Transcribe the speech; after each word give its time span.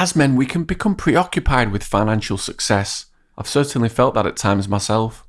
As 0.00 0.14
men, 0.14 0.36
we 0.36 0.46
can 0.46 0.62
become 0.62 0.94
preoccupied 0.94 1.72
with 1.72 1.82
financial 1.82 2.38
success. 2.38 3.06
I've 3.36 3.48
certainly 3.48 3.88
felt 3.88 4.14
that 4.14 4.26
at 4.26 4.36
times 4.36 4.68
myself. 4.68 5.26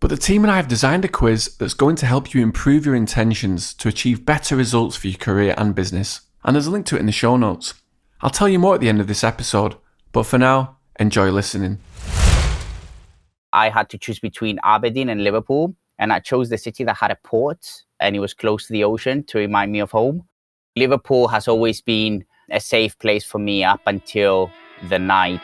But 0.00 0.08
the 0.08 0.16
team 0.16 0.44
and 0.44 0.50
I 0.50 0.56
have 0.56 0.66
designed 0.66 1.04
a 1.04 1.08
quiz 1.08 1.54
that's 1.58 1.74
going 1.74 1.96
to 1.96 2.06
help 2.06 2.32
you 2.32 2.40
improve 2.40 2.86
your 2.86 2.94
intentions 2.94 3.74
to 3.74 3.88
achieve 3.88 4.24
better 4.24 4.56
results 4.56 4.96
for 4.96 5.08
your 5.08 5.18
career 5.18 5.54
and 5.58 5.74
business. 5.74 6.22
And 6.42 6.56
there's 6.56 6.66
a 6.66 6.70
link 6.70 6.86
to 6.86 6.96
it 6.96 7.00
in 7.00 7.06
the 7.06 7.12
show 7.12 7.36
notes. 7.36 7.74
I'll 8.22 8.30
tell 8.30 8.48
you 8.48 8.58
more 8.58 8.74
at 8.74 8.80
the 8.80 8.88
end 8.88 9.02
of 9.02 9.08
this 9.08 9.22
episode, 9.22 9.74
but 10.12 10.22
for 10.22 10.38
now, 10.38 10.78
enjoy 10.98 11.30
listening. 11.30 11.78
I 13.52 13.68
had 13.68 13.90
to 13.90 13.98
choose 13.98 14.20
between 14.20 14.58
Aberdeen 14.64 15.10
and 15.10 15.22
Liverpool, 15.22 15.74
and 15.98 16.14
I 16.14 16.20
chose 16.20 16.48
the 16.48 16.56
city 16.56 16.82
that 16.84 16.96
had 16.96 17.10
a 17.10 17.18
port 17.24 17.84
and 18.00 18.16
it 18.16 18.20
was 18.20 18.32
close 18.32 18.68
to 18.68 18.72
the 18.72 18.84
ocean 18.84 19.22
to 19.24 19.36
remind 19.36 19.70
me 19.70 19.80
of 19.80 19.90
home. 19.90 20.26
Liverpool 20.76 21.28
has 21.28 21.46
always 21.46 21.82
been 21.82 22.24
a 22.50 22.60
safe 22.60 22.98
place 22.98 23.24
for 23.24 23.38
me 23.38 23.62
up 23.62 23.82
until 23.86 24.50
the 24.88 24.98
night, 24.98 25.42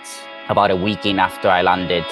about 0.48 0.70
a 0.70 0.76
week 0.76 1.04
in 1.04 1.18
after 1.18 1.48
I 1.48 1.60
landed. 1.60 2.04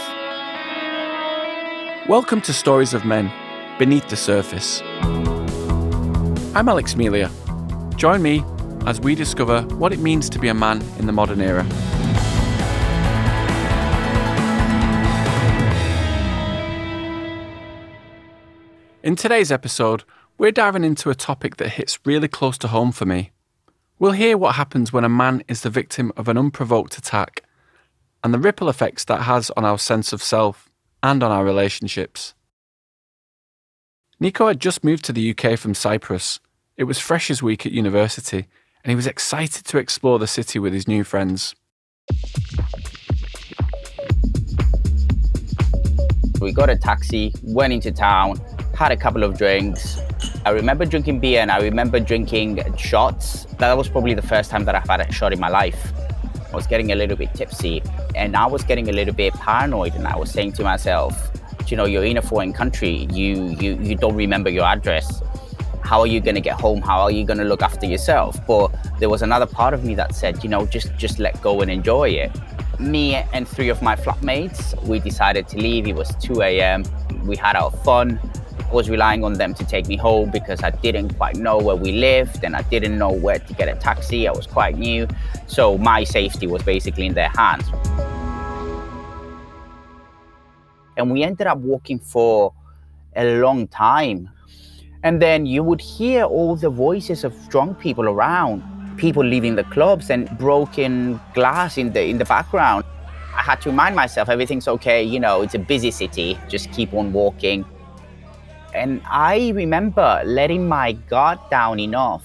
Welcome 2.06 2.42
to 2.42 2.52
Stories 2.52 2.92
of 2.92 3.06
Men 3.06 3.32
Beneath 3.78 4.06
the 4.10 4.16
Surface. 4.16 4.82
I'm 6.54 6.68
Alex 6.68 6.94
Melia. 6.94 7.30
Join 7.96 8.20
me 8.20 8.44
as 8.84 9.00
we 9.00 9.14
discover 9.14 9.62
what 9.76 9.94
it 9.94 9.98
means 9.98 10.28
to 10.28 10.38
be 10.38 10.48
a 10.48 10.54
man 10.54 10.82
in 10.98 11.06
the 11.06 11.12
modern 11.12 11.40
era. 11.40 11.64
In 19.02 19.16
today's 19.16 19.50
episode, 19.50 20.04
we're 20.36 20.52
diving 20.52 20.84
into 20.84 21.08
a 21.08 21.14
topic 21.14 21.56
that 21.56 21.70
hits 21.70 21.98
really 22.04 22.28
close 22.28 22.58
to 22.58 22.68
home 22.68 22.92
for 22.92 23.06
me. 23.06 23.30
We'll 24.02 24.10
hear 24.10 24.36
what 24.36 24.56
happens 24.56 24.92
when 24.92 25.04
a 25.04 25.08
man 25.08 25.44
is 25.46 25.60
the 25.60 25.70
victim 25.70 26.10
of 26.16 26.26
an 26.26 26.36
unprovoked 26.36 26.98
attack 26.98 27.44
and 28.24 28.34
the 28.34 28.38
ripple 28.40 28.68
effects 28.68 29.04
that 29.04 29.22
has 29.22 29.48
on 29.50 29.64
our 29.64 29.78
sense 29.78 30.12
of 30.12 30.20
self 30.20 30.68
and 31.04 31.22
on 31.22 31.30
our 31.30 31.44
relationships. 31.44 32.34
Nicco 34.20 34.48
had 34.48 34.58
just 34.58 34.82
moved 34.82 35.04
to 35.04 35.12
the 35.12 35.30
UK 35.30 35.56
from 35.56 35.72
Cyprus. 35.72 36.40
It 36.76 36.82
was 36.82 36.98
Freshers 36.98 37.44
Week 37.44 37.64
at 37.64 37.70
university, 37.70 38.48
and 38.82 38.90
he 38.90 38.96
was 38.96 39.06
excited 39.06 39.64
to 39.66 39.78
explore 39.78 40.18
the 40.18 40.26
city 40.26 40.58
with 40.58 40.72
his 40.72 40.88
new 40.88 41.04
friends. 41.04 41.54
We 46.40 46.52
got 46.52 46.70
a 46.70 46.76
taxi, 46.76 47.32
went 47.44 47.72
into 47.72 47.92
town, 47.92 48.40
had 48.74 48.90
a 48.90 48.96
couple 48.96 49.22
of 49.22 49.38
drinks. 49.38 50.00
I 50.44 50.50
remember 50.50 50.84
drinking 50.84 51.20
beer 51.20 51.40
and 51.40 51.52
I 51.52 51.60
remember 51.60 52.00
drinking 52.00 52.76
shots. 52.76 53.44
That 53.58 53.76
was 53.76 53.88
probably 53.88 54.14
the 54.14 54.22
first 54.22 54.50
time 54.50 54.64
that 54.64 54.74
I've 54.74 54.88
had 54.88 55.00
a 55.00 55.12
shot 55.12 55.32
in 55.32 55.38
my 55.38 55.48
life. 55.48 55.92
I 56.52 56.56
was 56.56 56.66
getting 56.66 56.90
a 56.90 56.96
little 56.96 57.16
bit 57.16 57.32
tipsy 57.32 57.80
and 58.16 58.36
I 58.36 58.46
was 58.46 58.64
getting 58.64 58.88
a 58.88 58.92
little 58.92 59.14
bit 59.14 59.34
paranoid 59.34 59.94
and 59.94 60.06
I 60.06 60.16
was 60.16 60.32
saying 60.32 60.52
to 60.54 60.64
myself, 60.64 61.30
you 61.68 61.76
know, 61.76 61.84
you're 61.84 62.04
in 62.04 62.16
a 62.16 62.22
foreign 62.22 62.52
country, 62.52 63.06
you 63.12 63.56
you 63.60 63.78
you 63.80 63.94
don't 63.94 64.16
remember 64.16 64.50
your 64.50 64.64
address. 64.64 65.22
How 65.82 66.00
are 66.00 66.08
you 66.08 66.20
gonna 66.20 66.40
get 66.40 66.60
home? 66.60 66.82
How 66.82 67.02
are 67.02 67.10
you 67.10 67.24
gonna 67.24 67.44
look 67.44 67.62
after 67.62 67.86
yourself? 67.86 68.44
But 68.44 68.74
there 68.98 69.08
was 69.08 69.22
another 69.22 69.46
part 69.46 69.74
of 69.74 69.84
me 69.84 69.94
that 69.94 70.12
said, 70.12 70.42
you 70.42 70.50
know, 70.50 70.66
just 70.66 70.94
just 70.96 71.20
let 71.20 71.40
go 71.40 71.60
and 71.60 71.70
enjoy 71.70 72.08
it. 72.10 72.32
Me 72.80 73.14
and 73.32 73.46
three 73.46 73.68
of 73.68 73.80
my 73.80 73.94
flatmates, 73.94 74.74
we 74.82 74.98
decided 74.98 75.46
to 75.48 75.56
leave. 75.56 75.86
It 75.86 75.94
was 75.94 76.14
2 76.16 76.42
a.m. 76.42 76.82
We 77.24 77.36
had 77.36 77.54
our 77.54 77.70
fun 77.70 78.18
was 78.72 78.88
relying 78.88 79.22
on 79.22 79.34
them 79.34 79.54
to 79.54 79.64
take 79.64 79.86
me 79.86 79.96
home 79.96 80.30
because 80.30 80.62
I 80.62 80.70
didn't 80.70 81.14
quite 81.14 81.36
know 81.36 81.58
where 81.58 81.76
we 81.76 81.92
lived 81.92 82.44
and 82.44 82.56
I 82.56 82.62
didn't 82.62 82.96
know 82.98 83.12
where 83.12 83.38
to 83.38 83.54
get 83.54 83.68
a 83.68 83.74
taxi. 83.74 84.26
I 84.26 84.32
was 84.32 84.46
quite 84.46 84.78
new. 84.78 85.06
So 85.46 85.76
my 85.78 86.04
safety 86.04 86.46
was 86.46 86.62
basically 86.62 87.06
in 87.06 87.14
their 87.14 87.28
hands. 87.36 87.64
And 90.96 91.10
we 91.10 91.22
ended 91.22 91.46
up 91.46 91.58
walking 91.58 91.98
for 91.98 92.52
a 93.16 93.38
long 93.38 93.68
time. 93.68 94.30
And 95.02 95.20
then 95.20 95.46
you 95.46 95.62
would 95.62 95.80
hear 95.80 96.24
all 96.24 96.56
the 96.56 96.70
voices 96.70 97.24
of 97.24 97.34
drunk 97.48 97.80
people 97.80 98.08
around, 98.08 98.62
people 98.96 99.24
leaving 99.24 99.56
the 99.56 99.64
clubs 99.64 100.10
and 100.10 100.30
broken 100.38 101.20
glass 101.34 101.76
in 101.76 101.92
the 101.92 102.04
in 102.04 102.18
the 102.18 102.24
background. 102.24 102.84
I 103.34 103.42
had 103.42 103.60
to 103.62 103.70
remind 103.70 103.96
myself 103.96 104.28
everything's 104.28 104.68
okay, 104.68 105.02
you 105.02 105.18
know, 105.18 105.42
it's 105.42 105.54
a 105.54 105.58
busy 105.58 105.90
city, 105.90 106.38
just 106.48 106.70
keep 106.70 106.92
on 106.92 107.12
walking. 107.12 107.64
And 108.74 109.02
I 109.04 109.50
remember 109.50 110.22
letting 110.24 110.66
my 110.66 110.92
guard 110.92 111.38
down 111.50 111.78
enough 111.78 112.24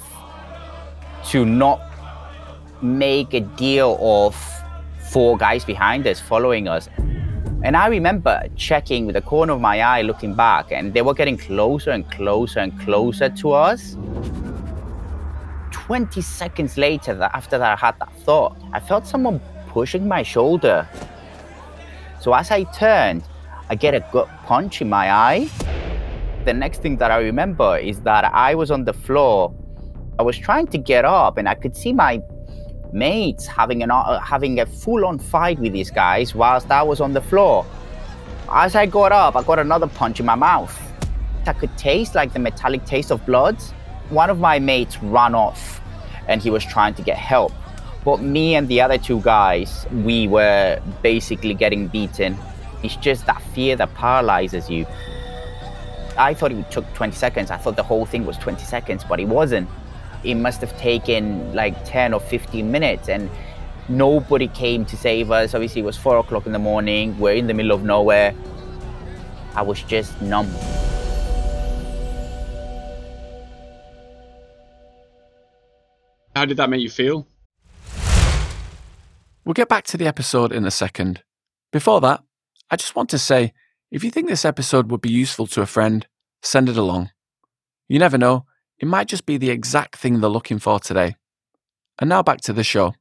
to 1.29 1.45
not 1.45 1.81
make 2.81 3.33
a 3.33 3.41
deal 3.41 3.97
of 3.99 4.35
four 5.11 5.37
guys 5.37 5.65
behind 5.65 6.07
us 6.07 6.21
following 6.21 6.67
us. 6.69 6.87
And 7.63 7.75
I 7.75 7.87
remember 7.87 8.43
checking 8.55 9.05
with 9.05 9.15
the 9.15 9.21
corner 9.21 9.53
of 9.53 9.61
my 9.61 9.81
eye, 9.81 10.03
looking 10.03 10.35
back, 10.35 10.71
and 10.71 10.93
they 10.93 11.01
were 11.01 11.13
getting 11.13 11.37
closer 11.37 11.91
and 11.91 12.09
closer 12.11 12.59
and 12.59 12.79
closer 12.79 13.29
to 13.29 13.51
us. 13.51 13.97
20 15.71 16.21
seconds 16.21 16.77
later, 16.77 17.29
after 17.33 17.57
that 17.57 17.77
I 17.77 17.85
had 17.87 17.99
that 17.99 18.13
thought, 18.19 18.57
I 18.71 18.79
felt 18.79 19.05
someone 19.05 19.41
pushing 19.67 20.07
my 20.07 20.23
shoulder. 20.23 20.87
So 22.21 22.33
as 22.33 22.51
I 22.51 22.63
turned, 22.63 23.23
I 23.69 23.75
get 23.75 23.95
a 23.95 23.99
gut 24.13 24.29
punch 24.45 24.81
in 24.81 24.87
my 24.87 25.11
eye 25.11 25.49
the 26.47 26.53
next 26.53 26.81
thing 26.81 26.95
that 26.97 27.11
I 27.11 27.17
remember 27.17 27.77
is 27.77 27.99
that 28.01 28.23
I 28.23 28.55
was 28.55 28.71
on 28.71 28.85
the 28.85 28.93
floor. 28.93 29.53
I 30.17 30.23
was 30.23 30.37
trying 30.37 30.67
to 30.67 30.77
get 30.77 31.03
up, 31.03 31.37
and 31.37 31.47
I 31.47 31.53
could 31.53 31.75
see 31.75 31.91
my 31.91 32.21
mates 32.93 33.45
having 33.45 33.83
an 33.83 33.91
uh, 33.91 34.19
having 34.21 34.61
a 34.61 34.65
full-on 34.65 35.19
fight 35.19 35.59
with 35.59 35.73
these 35.73 35.91
guys 35.91 36.33
whilst 36.33 36.71
I 36.71 36.83
was 36.83 37.01
on 37.01 37.11
the 37.11 37.21
floor. 37.21 37.65
As 38.49 38.75
I 38.75 38.85
got 38.85 39.11
up, 39.11 39.35
I 39.35 39.43
got 39.43 39.59
another 39.59 39.87
punch 39.87 40.21
in 40.21 40.25
my 40.25 40.35
mouth. 40.35 40.73
I 41.45 41.53
could 41.53 41.77
taste 41.77 42.15
like 42.15 42.31
the 42.31 42.39
metallic 42.39 42.85
taste 42.85 43.11
of 43.11 43.25
blood. 43.25 43.61
One 44.09 44.29
of 44.29 44.39
my 44.39 44.57
mates 44.57 44.97
ran 45.03 45.35
off, 45.35 45.81
and 46.29 46.41
he 46.41 46.49
was 46.49 46.63
trying 46.63 46.93
to 46.95 47.01
get 47.01 47.17
help. 47.17 47.51
But 48.05 48.21
me 48.21 48.55
and 48.55 48.69
the 48.69 48.79
other 48.79 48.97
two 48.97 49.19
guys, 49.19 49.85
we 49.91 50.29
were 50.29 50.79
basically 51.03 51.55
getting 51.55 51.87
beaten. 51.89 52.37
It's 52.83 52.95
just 52.95 53.25
that 53.25 53.41
fear 53.53 53.75
that 53.75 53.93
paralyzes 53.95 54.69
you. 54.69 54.85
I 56.17 56.33
thought 56.33 56.51
it 56.51 56.71
took 56.71 56.91
20 56.93 57.15
seconds. 57.15 57.51
I 57.51 57.57
thought 57.57 57.75
the 57.75 57.83
whole 57.83 58.05
thing 58.05 58.25
was 58.25 58.37
20 58.37 58.63
seconds, 58.63 59.03
but 59.03 59.19
it 59.19 59.27
wasn't. 59.27 59.69
It 60.23 60.35
must 60.35 60.61
have 60.61 60.75
taken 60.77 61.53
like 61.53 61.85
10 61.85 62.13
or 62.13 62.19
15 62.19 62.71
minutes, 62.71 63.07
and 63.07 63.29
nobody 63.87 64.47
came 64.47 64.83
to 64.85 64.97
save 64.97 65.31
us. 65.31 65.53
Obviously, 65.53 65.81
it 65.81 65.85
was 65.85 65.95
four 65.95 66.17
o'clock 66.17 66.45
in 66.45 66.51
the 66.51 66.59
morning. 66.59 67.17
We're 67.19 67.35
in 67.35 67.47
the 67.47 67.53
middle 67.53 67.71
of 67.71 67.83
nowhere. 67.83 68.33
I 69.55 69.61
was 69.61 69.81
just 69.83 70.19
numb. 70.21 70.49
How 76.35 76.45
did 76.45 76.57
that 76.57 76.69
make 76.69 76.81
you 76.81 76.89
feel? 76.89 77.27
We'll 79.45 79.53
get 79.53 79.69
back 79.69 79.85
to 79.85 79.97
the 79.97 80.07
episode 80.07 80.51
in 80.51 80.65
a 80.65 80.71
second. 80.71 81.23
Before 81.71 82.01
that, 82.01 82.23
I 82.69 82.75
just 82.75 82.95
want 82.95 83.09
to 83.11 83.17
say 83.17 83.53
if 83.89 84.03
you 84.03 84.11
think 84.11 84.27
this 84.27 84.45
episode 84.45 84.91
would 84.91 85.01
be 85.01 85.09
useful 85.09 85.47
to 85.47 85.61
a 85.61 85.65
friend, 85.65 86.05
send 86.41 86.67
it 86.69 86.77
along. 86.77 87.11
You 87.87 87.99
never 87.99 88.17
know, 88.17 88.45
it 88.79 88.87
might 88.87 89.07
just 89.07 89.25
be 89.25 89.37
the 89.37 89.49
exact 89.49 89.95
thing 89.97 90.19
they're 90.19 90.29
looking 90.29 90.59
for 90.59 90.79
today. 90.79 91.15
And 91.99 92.09
now 92.09 92.21
back 92.21 92.41
to 92.41 92.53
the 92.53 92.63
show. 92.63 92.93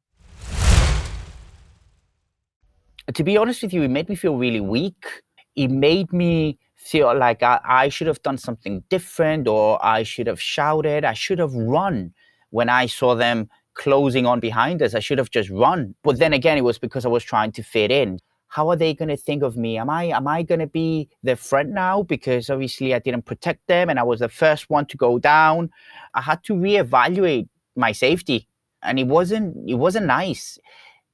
To 3.13 3.25
be 3.25 3.37
honest 3.37 3.63
with 3.63 3.73
you, 3.73 3.83
it 3.83 3.89
made 3.89 4.09
me 4.09 4.15
feel 4.15 4.37
really 4.37 4.61
weak. 4.61 5.23
It 5.55 5.71
made 5.71 6.13
me 6.13 6.59
feel 6.77 7.17
like 7.17 7.43
I, 7.43 7.61
I 7.65 7.89
should 7.89 8.07
have 8.07 8.23
done 8.23 8.39
something 8.39 8.85
different 8.89 9.49
or 9.49 9.85
I 9.85 10.03
should 10.03 10.27
have 10.29 10.41
shouted. 10.41 11.05
I 11.05 11.15
should 11.15 11.39
have 11.39 11.53
run 11.55 12.15
when 12.51 12.69
I 12.69 12.87
saw 12.87 13.15
them 13.15 13.49
closing 13.75 14.25
on 14.25 14.41
behind 14.41 14.83
us. 14.83 14.95
I 14.95 15.01
should 15.01 15.19
have 15.19 15.31
just 15.31 15.51
run. 15.51 15.95
But 16.03 16.19
then 16.19 16.33
again, 16.33 16.59
it 16.59 16.63
was 16.63 16.79
because 16.79 17.05
I 17.05 17.09
was 17.09 17.25
trying 17.25 17.53
to 17.53 17.63
fit 17.63 17.91
in 17.91 18.21
how 18.49 18.69
are 18.71 18.77
they 18.77 18.95
going 18.95 19.09
to 19.09 19.17
think 19.17 19.43
of 19.43 19.57
me? 19.57 19.79
Am 19.79 19.91
I 19.91 20.05
am 20.05 20.29
I 20.29 20.43
going 20.43 20.61
to 20.61 20.67
be 20.67 21.09
their 21.23 21.37
friend 21.37 21.73
now 21.73 22.03
because 22.03 22.51
obviously 22.51 22.95
I 22.95 22.99
didn't 22.99 23.23
protect 23.23 23.67
them 23.67 23.91
and 23.91 23.99
I 23.99 24.03
was 24.03 24.21
the 24.21 24.29
first 24.29 24.71
one 24.71 24.87
to 24.87 24.97
go 24.97 25.19
down. 25.19 25.71
I 26.15 26.23
had 26.23 26.43
to 26.45 26.55
reevaluate 26.55 27.49
my 27.77 27.93
safety, 27.93 28.49
and 28.83 28.99
it 28.99 29.07
wasn't 29.07 29.57
it 29.69 29.75
wasn't 29.75 30.07
nice. 30.07 30.59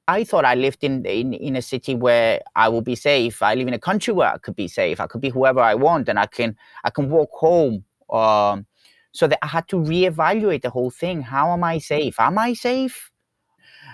I 0.09 0.25
thought 0.25 0.45
I 0.45 0.55
lived 0.57 0.85
in, 0.85 1.05
in 1.07 1.33
in 1.35 1.57
a 1.57 1.63
city 1.63 1.95
where 1.95 2.41
I 2.57 2.69
would 2.69 2.85
be 2.85 2.97
safe. 2.97 3.43
I 3.43 3.55
live 3.55 3.69
in 3.69 3.75
a 3.75 3.79
country 3.79 4.13
where 4.13 4.33
I 4.33 4.39
could 4.39 4.57
be 4.57 4.69
safe. 4.69 5.01
I 5.01 5.07
could 5.07 5.21
be 5.21 5.31
whoever 5.31 5.61
I 5.61 5.75
want, 5.75 6.09
and 6.09 6.19
I 6.19 6.27
can 6.27 6.57
I 6.85 6.91
can 6.91 7.09
walk 7.11 7.31
home. 7.33 7.85
Um, 8.11 8.67
so 9.13 9.27
that 9.27 9.39
I 9.43 9.47
had 9.47 9.69
to 9.69 9.77
reevaluate 9.77 10.63
the 10.63 10.71
whole 10.71 10.91
thing. 10.91 11.23
How 11.23 11.53
am 11.53 11.65
I 11.65 11.79
safe? 11.79 12.19
Am 12.19 12.39
I 12.39 12.55
safe? 12.55 13.12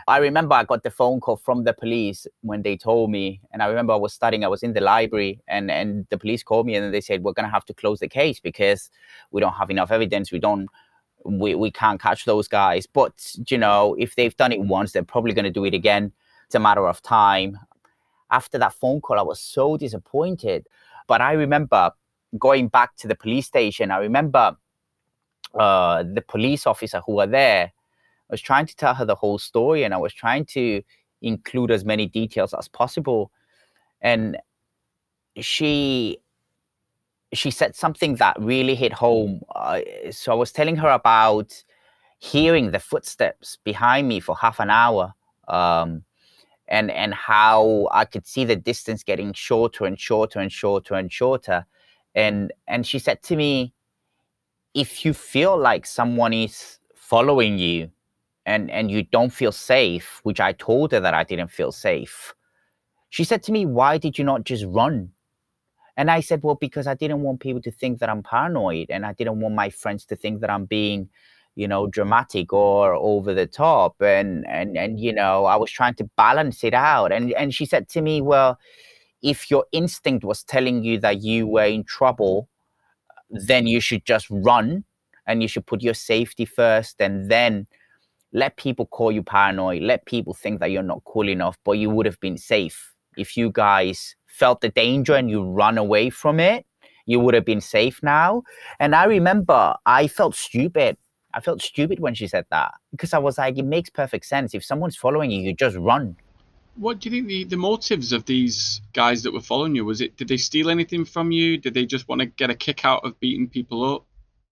I 0.08 0.18
remember 0.18 0.54
I 0.54 0.64
got 0.64 0.82
the 0.82 0.90
phone 0.90 1.20
call 1.20 1.36
from 1.36 1.64
the 1.64 1.72
police 1.72 2.26
when 2.40 2.62
they 2.62 2.76
told 2.76 3.10
me, 3.10 3.40
and 3.52 3.62
I 3.62 3.66
remember 3.66 3.92
I 3.92 3.96
was 3.96 4.12
studying, 4.14 4.44
I 4.44 4.48
was 4.48 4.62
in 4.62 4.72
the 4.72 4.80
library, 4.80 5.40
and, 5.46 5.70
and 5.70 6.06
the 6.10 6.18
police 6.18 6.42
called 6.42 6.66
me 6.66 6.74
and 6.74 6.92
they 6.92 7.00
said, 7.00 7.22
We're 7.22 7.34
going 7.34 7.46
to 7.46 7.52
have 7.52 7.66
to 7.66 7.74
close 7.74 8.00
the 8.00 8.08
case 8.08 8.40
because 8.40 8.90
we 9.30 9.40
don't 9.40 9.52
have 9.52 9.70
enough 9.70 9.90
evidence. 9.90 10.32
We 10.32 10.38
don't 10.38 10.68
we, 11.24 11.54
we 11.54 11.70
can't 11.70 12.00
catch 12.00 12.24
those 12.24 12.48
guys. 12.48 12.86
But 12.86 13.34
you 13.48 13.58
know, 13.58 13.94
if 13.98 14.16
they've 14.16 14.36
done 14.36 14.52
it 14.52 14.60
once, 14.60 14.92
they're 14.92 15.02
probably 15.02 15.32
going 15.32 15.44
to 15.44 15.50
do 15.50 15.64
it 15.64 15.74
again. 15.74 16.12
It's 16.46 16.54
a 16.54 16.60
matter 16.60 16.88
of 16.88 17.02
time. 17.02 17.58
After 18.30 18.58
that 18.58 18.74
phone 18.74 19.00
call, 19.00 19.18
I 19.18 19.22
was 19.22 19.40
so 19.40 19.76
disappointed. 19.76 20.66
But 21.06 21.20
I 21.20 21.32
remember 21.32 21.92
going 22.38 22.68
back 22.68 22.96
to 22.96 23.08
the 23.08 23.14
police 23.14 23.46
station. 23.46 23.90
I 23.90 23.98
remember 23.98 24.56
uh, 25.54 26.02
the 26.02 26.22
police 26.22 26.66
officer 26.66 27.00
who 27.06 27.16
were 27.16 27.26
there. 27.26 27.72
I 28.30 28.34
was 28.34 28.40
trying 28.40 28.66
to 28.66 28.76
tell 28.76 28.94
her 28.94 29.04
the 29.04 29.14
whole 29.14 29.38
story, 29.38 29.84
and 29.84 29.94
I 29.94 29.98
was 29.98 30.12
trying 30.12 30.44
to 30.46 30.82
include 31.22 31.70
as 31.70 31.84
many 31.84 32.06
details 32.06 32.54
as 32.54 32.68
possible. 32.68 33.30
And 34.00 34.36
she 35.36 36.18
she 37.32 37.50
said 37.50 37.74
something 37.74 38.16
that 38.16 38.36
really 38.40 38.74
hit 38.74 38.92
home. 38.92 39.42
Uh, 39.54 39.80
so 40.10 40.32
I 40.32 40.34
was 40.34 40.52
telling 40.52 40.76
her 40.76 40.88
about 40.88 41.52
hearing 42.18 42.70
the 42.70 42.78
footsteps 42.80 43.58
behind 43.64 44.08
me 44.08 44.20
for 44.20 44.36
half 44.36 44.60
an 44.60 44.70
hour, 44.70 45.14
um, 45.48 46.04
and 46.68 46.90
and 46.90 47.14
how 47.14 47.88
I 47.92 48.04
could 48.04 48.26
see 48.26 48.44
the 48.44 48.56
distance 48.56 49.02
getting 49.02 49.32
shorter 49.32 49.84
and 49.84 49.98
shorter 49.98 50.40
and 50.40 50.52
shorter 50.52 50.94
and 50.94 51.12
shorter, 51.12 51.66
and 52.14 52.52
and 52.66 52.86
she 52.86 52.98
said 52.98 53.22
to 53.24 53.36
me, 53.36 53.72
if 54.74 55.04
you 55.04 55.12
feel 55.14 55.56
like 55.56 55.86
someone 55.86 56.32
is 56.32 56.78
following 56.94 57.58
you, 57.58 57.90
and 58.48 58.70
and 58.70 58.90
you 58.90 59.02
don't 59.02 59.32
feel 59.32 59.52
safe, 59.52 60.20
which 60.22 60.40
I 60.40 60.52
told 60.52 60.92
her 60.92 61.00
that 61.00 61.14
I 61.14 61.22
didn't 61.22 61.50
feel 61.50 61.70
safe, 61.70 62.34
she 63.10 63.24
said 63.24 63.42
to 63.44 63.52
me, 63.52 63.66
why 63.66 63.98
did 63.98 64.18
you 64.18 64.24
not 64.24 64.44
just 64.44 64.64
run? 64.66 65.10
And 65.98 66.10
I 66.10 66.20
said, 66.20 66.42
well, 66.42 66.54
because 66.54 66.86
I 66.86 66.94
didn't 66.94 67.22
want 67.22 67.40
people 67.40 67.60
to 67.62 67.70
think 67.70 67.98
that 67.98 68.08
I'm 68.08 68.22
paranoid 68.22 68.86
and 68.88 69.04
I 69.04 69.12
didn't 69.12 69.40
want 69.40 69.54
my 69.54 69.68
friends 69.68 70.06
to 70.06 70.16
think 70.16 70.40
that 70.40 70.50
I'm 70.50 70.64
being, 70.64 71.08
you 71.56 71.68
know, 71.68 71.88
dramatic 71.88 72.52
or 72.52 72.94
over 72.94 73.34
the 73.34 73.46
top. 73.46 74.00
And 74.00 74.46
and 74.48 74.78
and 74.78 74.98
you 74.98 75.12
know, 75.12 75.44
I 75.44 75.56
was 75.56 75.70
trying 75.70 75.94
to 75.94 76.04
balance 76.16 76.64
it 76.64 76.74
out. 76.74 77.12
And 77.12 77.32
and 77.34 77.52
she 77.52 77.66
said 77.66 77.88
to 77.90 78.00
me, 78.00 78.22
Well, 78.22 78.58
if 79.20 79.50
your 79.50 79.66
instinct 79.72 80.24
was 80.24 80.42
telling 80.42 80.82
you 80.84 80.98
that 81.00 81.20
you 81.20 81.46
were 81.46 81.66
in 81.66 81.84
trouble, 81.84 82.48
then 83.28 83.66
you 83.66 83.80
should 83.80 84.06
just 84.06 84.26
run 84.30 84.84
and 85.26 85.42
you 85.42 85.48
should 85.48 85.66
put 85.66 85.82
your 85.82 85.94
safety 85.94 86.46
first 86.46 87.02
and 87.02 87.30
then 87.30 87.66
let 88.32 88.56
people 88.56 88.86
call 88.86 89.10
you 89.10 89.22
paranoid, 89.22 89.82
let 89.82 90.06
people 90.06 90.34
think 90.34 90.60
that 90.60 90.70
you're 90.70 90.82
not 90.82 91.02
cool 91.04 91.28
enough, 91.28 91.56
but 91.64 91.72
you 91.72 91.90
would 91.90 92.06
have 92.06 92.20
been 92.20 92.36
safe 92.36 92.94
if 93.18 93.36
you 93.36 93.50
guys 93.52 94.14
felt 94.26 94.60
the 94.60 94.68
danger 94.70 95.14
and 95.14 95.28
you 95.28 95.42
run 95.42 95.76
away 95.76 96.08
from 96.08 96.40
it, 96.40 96.64
you 97.06 97.18
would 97.20 97.34
have 97.34 97.44
been 97.44 97.60
safe 97.60 98.00
now. 98.02 98.42
And 98.78 98.94
I 98.94 99.04
remember 99.04 99.74
I 99.84 100.06
felt 100.06 100.34
stupid. 100.34 100.96
I 101.34 101.40
felt 101.40 101.60
stupid 101.60 102.00
when 102.00 102.14
she 102.14 102.26
said 102.26 102.46
that 102.50 102.72
because 102.90 103.12
I 103.12 103.18
was 103.18 103.36
like, 103.38 103.58
it 103.58 103.64
makes 103.64 103.90
perfect 103.90 104.24
sense. 104.24 104.54
If 104.54 104.64
someone's 104.64 104.96
following 104.96 105.30
you, 105.30 105.42
you 105.42 105.54
just 105.54 105.76
run. 105.76 106.16
What 106.76 107.00
do 107.00 107.10
you 107.10 107.16
think 107.16 107.26
the, 107.26 107.44
the 107.44 107.56
motives 107.56 108.12
of 108.12 108.24
these 108.24 108.80
guys 108.92 109.24
that 109.24 109.32
were 109.32 109.40
following 109.40 109.74
you? 109.74 109.84
Was 109.84 110.00
it 110.00 110.16
did 110.16 110.28
they 110.28 110.36
steal 110.36 110.70
anything 110.70 111.04
from 111.04 111.32
you? 111.32 111.58
Did 111.58 111.74
they 111.74 111.84
just 111.84 112.08
want 112.08 112.20
to 112.20 112.26
get 112.26 112.50
a 112.50 112.54
kick 112.54 112.84
out 112.84 113.04
of 113.04 113.18
beating 113.18 113.48
people 113.48 113.84
up? 113.94 114.06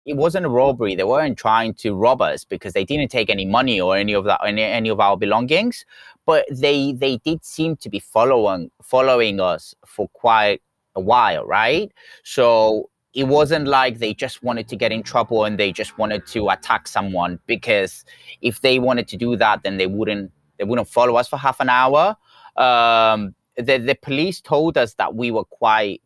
It 0.05 0.15
wasn't 0.15 0.45
a 0.45 0.49
robbery. 0.49 0.95
They 0.95 1.03
weren't 1.03 1.37
trying 1.37 1.73
to 1.75 1.95
rob 1.95 2.21
us 2.21 2.45
because 2.45 2.73
they 2.73 2.85
didn't 2.85 3.09
take 3.09 3.29
any 3.29 3.45
money 3.45 3.81
or 3.81 3.97
any 3.97 4.13
of 4.13 4.23
that 4.25 4.39
any, 4.45 4.61
any 4.61 4.89
of 4.89 4.99
our 4.99 5.17
belongings. 5.17 5.85
But 6.25 6.45
they 6.51 6.93
they 6.93 7.17
did 7.17 7.43
seem 7.43 7.75
to 7.77 7.89
be 7.89 7.99
following 7.99 8.71
following 8.81 9.39
us 9.39 9.73
for 9.85 10.07
quite 10.09 10.61
a 10.95 11.01
while, 11.01 11.45
right? 11.45 11.91
So 12.23 12.89
it 13.13 13.23
wasn't 13.23 13.67
like 13.67 13.99
they 13.99 14.13
just 14.13 14.43
wanted 14.43 14.67
to 14.67 14.75
get 14.75 14.91
in 14.91 15.01
trouble 15.01 15.45
and 15.45 15.57
they 15.57 15.71
just 15.71 15.97
wanted 15.97 16.27
to 16.27 16.49
attack 16.49 16.87
someone 16.87 17.39
because 17.47 18.03
if 18.41 18.61
they 18.61 18.77
wanted 18.77 19.07
to 19.07 19.17
do 19.17 19.35
that, 19.37 19.63
then 19.63 19.77
they 19.77 19.87
wouldn't 19.87 20.31
they 20.57 20.65
wouldn't 20.65 20.87
follow 20.87 21.15
us 21.15 21.27
for 21.27 21.37
half 21.37 21.59
an 21.59 21.69
hour. 21.69 22.15
Um, 22.57 23.33
the 23.57 23.77
the 23.77 23.97
police 24.01 24.39
told 24.39 24.77
us 24.77 24.93
that 24.95 25.15
we 25.15 25.31
were 25.31 25.45
quite 25.45 26.01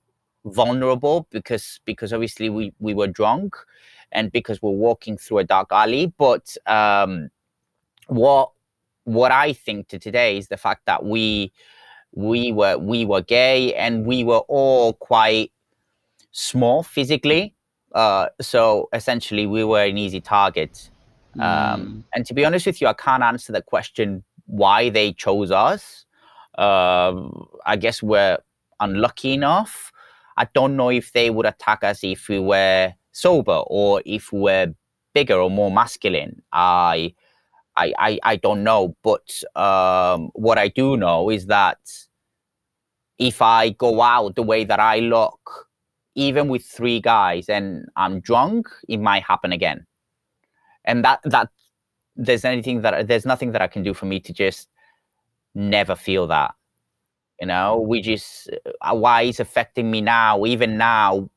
vulnerable 0.45 1.27
because 1.31 1.79
because 1.83 2.13
obviously 2.13 2.49
we 2.49 2.71
we 2.79 2.93
were 2.93 3.07
drunk 3.07 3.55
and 4.11 4.31
because 4.31 4.61
we're 4.61 4.71
walking 4.71 5.17
through 5.17 5.39
a 5.39 5.43
dark 5.43 5.69
alley. 5.71 6.13
But 6.17 6.55
um 6.65 7.29
what 8.07 8.51
what 9.03 9.31
i 9.31 9.53
think 9.53 9.87
to 9.87 9.99
today 9.99 10.37
is 10.37 10.47
the 10.47 10.57
fact 10.57 10.85
that 10.85 11.05
we 11.05 11.51
we 12.13 12.51
were 12.51 12.77
we 12.77 13.05
were 13.05 13.21
gay 13.21 13.73
and 13.75 14.05
we 14.05 14.23
were 14.23 14.43
all 14.47 14.93
quite 14.93 15.51
small 16.31 16.83
physically. 16.83 17.53
Uh 17.93 18.27
so 18.41 18.89
essentially 18.93 19.45
we 19.45 19.63
were 19.63 19.83
an 19.83 19.97
easy 19.97 20.21
target. 20.21 20.89
Um 21.35 21.41
mm. 21.41 22.03
and 22.13 22.25
to 22.25 22.33
be 22.33 22.45
honest 22.45 22.65
with 22.65 22.81
you 22.81 22.87
i 22.87 22.93
can't 22.93 23.23
answer 23.23 23.53
the 23.53 23.61
question 23.61 24.23
why 24.45 24.89
they 24.89 25.13
chose 25.13 25.51
us. 25.51 26.05
Um 26.57 27.47
i 27.65 27.75
guess 27.75 28.01
we're 28.01 28.39
unlucky 28.79 29.33
enough. 29.33 29.91
I 30.37 30.47
don't 30.53 30.75
know 30.75 30.89
if 30.89 31.11
they 31.11 31.29
would 31.29 31.45
attack 31.45 31.83
us 31.83 32.03
if 32.03 32.29
we 32.29 32.39
were 32.39 32.93
sober 33.19 33.63
or 33.67 34.01
if 34.05 34.31
we're 34.31 34.73
bigger 35.13 35.35
or 35.35 35.49
more 35.49 35.71
masculine. 35.71 36.41
I, 36.51 37.13
I, 37.75 37.93
I, 37.97 38.19
I 38.23 38.35
don't 38.35 38.63
know. 38.63 38.95
But 39.03 39.43
um, 39.55 40.29
what 40.33 40.57
I 40.57 40.67
do 40.69 40.97
know 40.97 41.29
is 41.29 41.47
that 41.47 41.79
if 43.17 43.41
I 43.41 43.69
go 43.69 44.01
out 44.01 44.35
the 44.35 44.43
way 44.43 44.63
that 44.63 44.79
I 44.79 44.99
look, 44.99 45.67
even 46.15 46.47
with 46.47 46.65
three 46.65 46.99
guys 46.99 47.49
and 47.49 47.85
I'm 47.95 48.19
drunk, 48.19 48.67
it 48.87 48.97
might 48.97 49.23
happen 49.23 49.51
again. 49.51 49.85
And 50.85 51.03
that 51.05 51.19
that 51.25 51.49
there's 52.15 52.45
anything 52.45 52.81
that 52.81 53.07
there's 53.07 53.25
nothing 53.25 53.51
that 53.51 53.61
I 53.61 53.67
can 53.67 53.83
do 53.83 53.93
for 53.93 54.05
me 54.05 54.19
to 54.21 54.33
just 54.33 54.69
never 55.55 55.95
feel 55.95 56.27
that 56.27 56.55
you 57.39 57.47
know 57.47 57.79
which 57.79 58.07
is 58.07 58.49
uh, 58.81 58.93
why 58.93 59.21
it's 59.21 59.39
affecting 59.39 59.89
me 59.89 60.01
now 60.01 60.45
even 60.45 60.77
now 60.77 61.29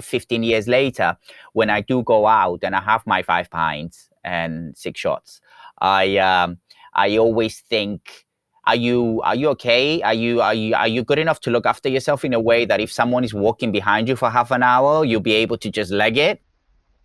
15 0.00 0.42
years 0.42 0.68
later 0.68 1.16
when 1.54 1.70
i 1.70 1.80
do 1.80 2.02
go 2.02 2.26
out 2.26 2.60
and 2.62 2.76
i 2.76 2.80
have 2.80 3.04
my 3.06 3.22
five 3.22 3.50
pints 3.50 4.10
and 4.24 4.76
six 4.76 5.00
shots. 5.00 5.40
I 5.80 6.18
um 6.18 6.58
i 6.94 7.16
always 7.16 7.60
think 7.60 8.26
are 8.66 8.76
you 8.76 9.22
are 9.24 9.34
you 9.34 9.48
okay? 9.50 10.02
Are 10.02 10.14
you 10.14 10.42
are 10.42 10.54
you 10.54 10.74
are 10.74 10.86
you 10.86 11.02
good 11.02 11.18
enough 11.18 11.40
to 11.40 11.50
look 11.50 11.66
after 11.66 11.88
yourself 11.88 12.24
in 12.24 12.34
a 12.34 12.40
way 12.40 12.66
that 12.66 12.80
if 12.80 12.92
someone 12.92 13.24
is 13.24 13.32
walking 13.32 13.72
behind 13.72 14.06
you 14.06 14.16
for 14.16 14.30
half 14.30 14.50
an 14.50 14.62
hour 14.62 15.04
you'll 15.04 15.20
be 15.20 15.32
able 15.32 15.56
to 15.58 15.70
just 15.70 15.90
leg 15.90 16.18
it? 16.18 16.42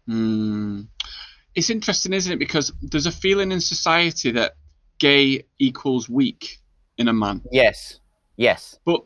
Mm. 0.08 0.88
it's 1.56 1.70
interesting 1.70 2.14
isn't 2.14 2.34
it? 2.34 2.40
Because 2.40 2.72
there's 2.82 3.08
a 3.08 3.12
feeling 3.12 3.52
in 3.52 3.62
society 3.62 4.32
that 4.32 4.54
gay 5.00 5.46
equals 5.58 6.08
weak 6.08 6.60
in 6.98 7.08
a 7.08 7.14
man. 7.14 7.42
Yes 7.52 8.00
Yes. 8.38 8.78
But 8.86 9.04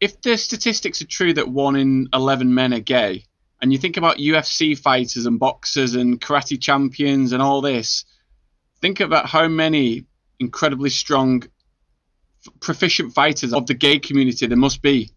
if 0.00 0.20
the 0.20 0.36
statistics 0.36 1.00
are 1.02 1.06
true 1.06 1.32
that 1.34 1.48
one 1.48 1.76
in 1.76 2.08
11 2.12 2.52
men 2.54 2.74
are 2.74 2.80
gay, 2.80 3.24
and 3.60 3.72
you 3.72 3.78
think 3.78 3.96
about 3.96 4.16
UFC 4.16 4.76
fighters 4.76 5.26
and 5.26 5.38
boxers 5.38 5.94
and 5.94 6.20
karate 6.20 6.60
champions 6.60 7.32
and 7.32 7.40
all 7.40 7.60
this, 7.60 8.04
think 8.80 9.00
about 9.00 9.26
how 9.26 9.46
many 9.46 10.04
incredibly 10.40 10.90
strong, 10.90 11.44
proficient 12.58 13.14
fighters 13.14 13.52
of 13.52 13.66
the 13.66 13.74
gay 13.74 13.98
community 14.00 14.46
there 14.46 14.56
must 14.56 14.82
be. 14.82 15.12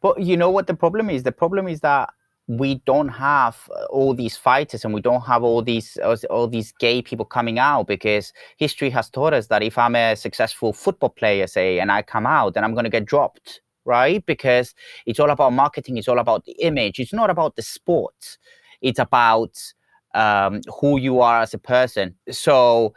But 0.00 0.22
you 0.22 0.36
know 0.36 0.50
what 0.50 0.68
the 0.68 0.74
problem 0.74 1.10
is? 1.10 1.24
The 1.24 1.32
problem 1.32 1.66
is 1.66 1.80
that 1.80 2.10
we 2.46 2.76
don't 2.86 3.08
have 3.08 3.56
uh, 3.74 3.84
all 3.86 4.14
these 4.14 4.36
fighters 4.36 4.84
and 4.84 4.92
we 4.92 5.00
don't 5.00 5.22
have 5.22 5.42
all 5.42 5.62
these 5.62 5.96
all 6.28 6.46
these 6.46 6.72
gay 6.78 7.00
people 7.00 7.24
coming 7.24 7.58
out 7.58 7.86
because 7.86 8.32
history 8.58 8.90
has 8.90 9.08
taught 9.08 9.32
us 9.32 9.46
that 9.46 9.62
if 9.62 9.78
i'm 9.78 9.96
a 9.96 10.14
successful 10.14 10.72
football 10.72 11.08
player 11.08 11.46
say 11.46 11.78
and 11.78 11.90
i 11.90 12.02
come 12.02 12.26
out 12.26 12.52
then 12.52 12.62
i'm 12.62 12.74
going 12.74 12.84
to 12.84 12.90
get 12.90 13.06
dropped 13.06 13.62
right? 13.86 14.24
Because 14.26 14.74
it's 15.06 15.20
all 15.20 15.30
about 15.30 15.52
marketing 15.52 15.96
it's 15.98 16.08
all 16.08 16.18
about 16.18 16.44
the 16.44 16.52
image 16.52 16.98
it's 16.98 17.12
not 17.12 17.30
about 17.30 17.56
the 17.56 17.62
sport. 17.62 18.38
It's 18.80 18.98
about 18.98 19.56
um, 20.14 20.60
who 20.80 20.98
you 20.98 21.20
are 21.20 21.40
as 21.40 21.54
a 21.54 21.58
person. 21.58 22.14
So 22.30 22.94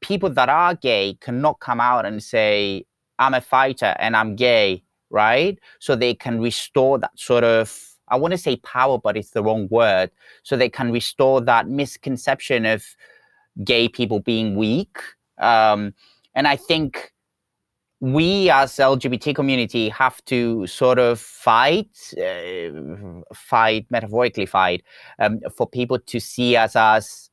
people 0.00 0.30
that 0.30 0.48
are 0.48 0.74
gay 0.74 1.16
cannot 1.20 1.58
come 1.60 1.80
out 1.80 2.06
and 2.06 2.22
say 2.22 2.84
i'm 3.18 3.34
a 3.34 3.40
fighter 3.40 3.96
and 3.98 4.16
i'm 4.16 4.36
gay 4.36 4.82
right? 5.10 5.58
So 5.78 5.94
they 5.94 6.14
can 6.14 6.40
restore 6.40 6.98
that 6.98 7.10
sort 7.16 7.44
of 7.44 7.91
I 8.12 8.16
want 8.16 8.32
to 8.32 8.38
say 8.38 8.56
power, 8.56 8.98
but 8.98 9.16
it's 9.16 9.30
the 9.30 9.42
wrong 9.42 9.68
word. 9.70 10.10
So 10.42 10.56
they 10.56 10.68
can 10.68 10.92
restore 10.92 11.40
that 11.40 11.66
misconception 11.66 12.66
of 12.66 12.84
gay 13.64 13.88
people 13.88 14.20
being 14.20 14.54
weak. 14.54 14.98
Um, 15.38 15.94
and 16.34 16.46
I 16.46 16.56
think 16.56 17.12
we 18.00 18.50
as 18.50 18.72
LGBT 18.72 19.34
community 19.34 19.88
have 19.88 20.22
to 20.26 20.66
sort 20.66 20.98
of 20.98 21.20
fight, 21.20 21.96
uh, 22.18 23.22
fight 23.34 23.86
metaphorically 23.90 24.44
fight, 24.44 24.82
um, 25.18 25.40
for 25.56 25.66
people 25.66 25.98
to 25.98 26.20
see 26.20 26.56
us 26.56 26.76
as 26.76 27.30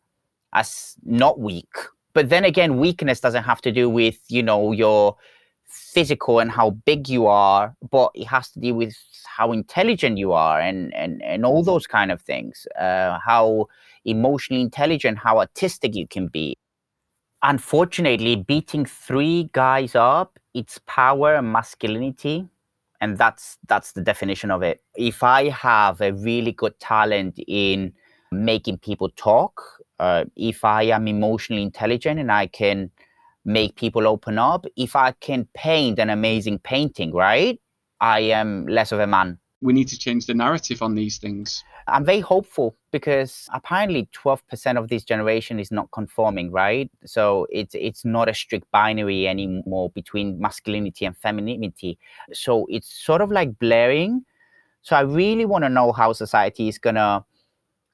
as 0.53 0.95
not 1.03 1.39
weak. 1.39 1.73
But 2.13 2.29
then 2.29 2.45
again, 2.45 2.79
weakness 2.79 3.19
doesn't 3.19 3.43
have 3.43 3.61
to 3.61 3.71
do 3.71 3.89
with 3.89 4.19
you 4.29 4.43
know 4.43 4.71
your 4.71 5.17
physical 5.67 6.39
and 6.39 6.51
how 6.51 6.71
big 6.71 7.09
you 7.09 7.27
are, 7.27 7.75
but 7.89 8.11
it 8.15 8.27
has 8.27 8.51
to 8.51 8.59
do 8.59 8.73
with 8.73 8.95
how 9.39 9.53
intelligent 9.53 10.17
you 10.17 10.33
are 10.33 10.59
and 10.59 10.93
and 10.93 11.23
and 11.23 11.45
all 11.45 11.63
those 11.63 11.87
kind 11.87 12.11
of 12.11 12.21
things. 12.21 12.67
Uh, 12.77 13.17
how 13.25 13.67
emotionally 14.03 14.61
intelligent, 14.61 15.17
how 15.17 15.39
artistic 15.39 15.95
you 15.95 16.07
can 16.07 16.27
be. 16.27 16.57
Unfortunately, 17.41 18.35
beating 18.35 18.85
three 18.85 19.49
guys 19.53 19.95
up, 19.95 20.37
it's 20.53 20.79
power 20.85 21.35
and 21.35 21.53
masculinity. 21.53 22.37
And 23.01 23.17
that's 23.17 23.57
that's 23.69 23.93
the 23.93 24.01
definition 24.01 24.51
of 24.51 24.61
it. 24.61 24.81
If 24.95 25.23
I 25.23 25.49
have 25.49 26.01
a 26.01 26.11
really 26.11 26.51
good 26.51 26.77
talent 26.81 27.39
in 27.47 27.93
making 28.31 28.79
people 28.79 29.09
talk, 29.15 29.53
uh, 29.99 30.25
if 30.35 30.65
I 30.65 30.83
am 30.97 31.07
emotionally 31.07 31.63
intelligent 31.63 32.19
and 32.19 32.29
I 32.29 32.47
can 32.47 32.91
make 33.45 33.77
people 33.77 34.05
open 34.05 34.37
up, 34.37 34.65
if 34.75 34.97
I 34.97 35.13
can 35.27 35.47
paint 35.53 35.97
an 35.97 36.09
amazing 36.09 36.59
painting, 36.59 37.13
right? 37.13 37.57
I 38.01 38.19
am 38.21 38.67
less 38.67 38.91
of 38.91 38.99
a 38.99 39.07
man. 39.07 39.39
We 39.61 39.73
need 39.73 39.89
to 39.89 39.99
change 39.99 40.25
the 40.25 40.33
narrative 40.33 40.81
on 40.81 40.95
these 40.95 41.17
things. 41.17 41.63
I'm 41.87 42.05
very 42.05 42.21
hopeful 42.21 42.77
because 42.91 43.49
apparently 43.53 44.07
12% 44.15 44.77
of 44.77 44.87
this 44.87 45.03
generation 45.03 45.59
is 45.59 45.69
not 45.69 45.91
conforming, 45.91 46.49
right? 46.51 46.89
So 47.05 47.45
it's 47.51 47.75
it's 47.75 48.05
not 48.05 48.29
a 48.29 48.33
strict 48.33 48.71
binary 48.71 49.27
anymore 49.27 49.89
between 49.89 50.39
masculinity 50.39 51.05
and 51.05 51.17
femininity. 51.17 51.97
So 52.31 52.67
it's 52.69 52.87
sort 52.87 53.21
of 53.21 53.31
like 53.31 53.59
blaring. 53.59 54.23
So 54.81 54.95
I 54.95 55.01
really 55.01 55.45
want 55.45 55.65
to 55.65 55.69
know 55.69 55.91
how 55.91 56.13
society 56.13 56.69
is 56.69 56.77
gonna 56.77 57.25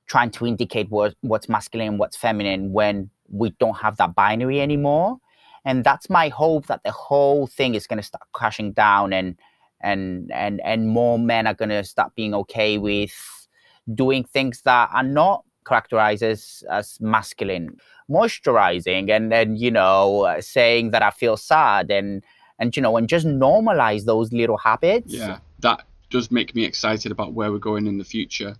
trying 0.08 0.32
to 0.32 0.46
indicate 0.46 0.90
what, 0.90 1.16
what's 1.22 1.50
masculine 1.50 1.88
and 1.88 2.00
what's 2.00 2.18
feminine 2.18 2.72
when 2.72 3.10
we 3.30 3.50
don't 3.60 3.78
have 3.78 3.98
that 3.98 4.16
binary 4.16 4.62
anymore. 4.62 5.18
And 5.66 5.84
that's 5.84 6.10
my 6.10 6.30
hope 6.30 6.68
that 6.68 6.84
the 6.84 6.92
whole 6.92 7.48
thing 7.48 7.74
is 7.74 7.88
going 7.88 7.98
to 7.98 8.04
start 8.04 8.24
crashing 8.34 8.72
down 8.74 9.14
and 9.14 9.36
and 9.82 10.32
and 10.32 10.62
and 10.62 10.90
more 10.90 11.20
men 11.20 11.48
are 11.48 11.54
going 11.54 11.70
to 11.70 11.84
start 11.84 12.14
being 12.16 12.34
okay 12.34 12.78
with 12.78 13.48
doing 13.94 14.24
things 14.24 14.62
that 14.64 14.90
are 14.94 15.04
not 15.04 15.44
characterized 15.66 16.24
as, 16.24 16.64
as 16.70 17.00
masculine. 17.02 17.78
Moisturizing 18.10 19.10
and 19.10 19.32
then 19.32 19.56
you 19.56 19.72
know 19.72 20.36
saying 20.40 20.92
that 20.92 21.02
i 21.02 21.10
feel 21.10 21.36
sad 21.36 21.90
and 21.90 22.24
and 22.60 22.76
you 22.76 22.82
know 22.84 22.96
and 22.98 23.10
just 23.10 23.26
normalize 23.26 24.06
those 24.06 24.32
little 24.32 24.58
habits. 24.58 25.12
Yeah 25.12 25.40
that 25.60 25.84
does 26.12 26.30
make 26.30 26.54
me 26.54 26.64
excited 26.64 27.12
about 27.12 27.34
where 27.34 27.52
we're 27.52 27.58
going 27.58 27.88
in 27.88 27.98
the 27.98 28.04
future. 28.04 28.56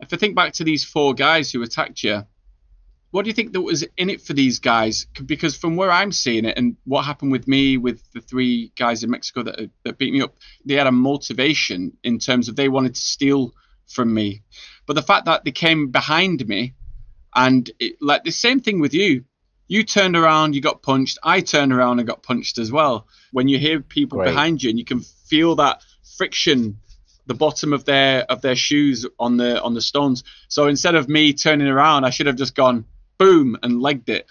If 0.00 0.12
i 0.12 0.16
think 0.16 0.36
back 0.36 0.52
to 0.54 0.64
these 0.64 0.84
four 0.84 1.14
guys 1.14 1.50
who 1.50 1.62
attacked 1.62 2.04
you 2.04 2.24
what 3.16 3.24
do 3.24 3.30
you 3.30 3.34
think 3.34 3.54
that 3.54 3.62
was 3.62 3.82
in 3.96 4.10
it 4.10 4.20
for 4.20 4.34
these 4.34 4.58
guys? 4.58 5.06
Because 5.24 5.56
from 5.56 5.74
where 5.74 5.90
I'm 5.90 6.12
seeing 6.12 6.44
it, 6.44 6.58
and 6.58 6.76
what 6.84 7.06
happened 7.06 7.32
with 7.32 7.48
me 7.48 7.78
with 7.78 8.02
the 8.12 8.20
three 8.20 8.72
guys 8.76 9.02
in 9.02 9.10
Mexico 9.10 9.42
that, 9.44 9.70
that 9.84 9.96
beat 9.96 10.12
me 10.12 10.20
up, 10.20 10.36
they 10.66 10.74
had 10.74 10.86
a 10.86 10.92
motivation 10.92 11.96
in 12.04 12.18
terms 12.18 12.50
of 12.50 12.56
they 12.56 12.68
wanted 12.68 12.94
to 12.94 13.00
steal 13.00 13.54
from 13.86 14.12
me. 14.12 14.42
But 14.84 14.96
the 14.96 15.02
fact 15.02 15.24
that 15.24 15.44
they 15.44 15.50
came 15.50 15.90
behind 15.90 16.46
me, 16.46 16.74
and 17.34 17.70
it, 17.78 17.96
like 18.02 18.24
the 18.24 18.32
same 18.32 18.60
thing 18.60 18.80
with 18.80 18.92
you, 18.92 19.24
you 19.66 19.82
turned 19.82 20.14
around, 20.14 20.54
you 20.54 20.60
got 20.60 20.82
punched. 20.82 21.18
I 21.22 21.40
turned 21.40 21.72
around 21.72 22.00
and 22.00 22.06
got 22.06 22.22
punched 22.22 22.58
as 22.58 22.70
well. 22.70 23.06
When 23.32 23.48
you 23.48 23.58
hear 23.58 23.80
people 23.80 24.18
right. 24.18 24.26
behind 24.26 24.62
you, 24.62 24.68
and 24.68 24.78
you 24.78 24.84
can 24.84 25.00
feel 25.00 25.54
that 25.56 25.82
friction 26.18 26.80
the 27.24 27.34
bottom 27.34 27.72
of 27.72 27.86
their 27.86 28.30
of 28.30 28.42
their 28.42 28.56
shoes 28.56 29.06
on 29.18 29.38
the 29.38 29.62
on 29.62 29.72
the 29.72 29.80
stones. 29.80 30.22
So 30.48 30.66
instead 30.66 30.94
of 30.94 31.08
me 31.08 31.32
turning 31.32 31.66
around, 31.66 32.04
I 32.04 32.10
should 32.10 32.26
have 32.26 32.36
just 32.36 32.54
gone 32.54 32.84
boom 33.18 33.56
and 33.62 33.80
legged 33.80 34.08
it. 34.08 34.26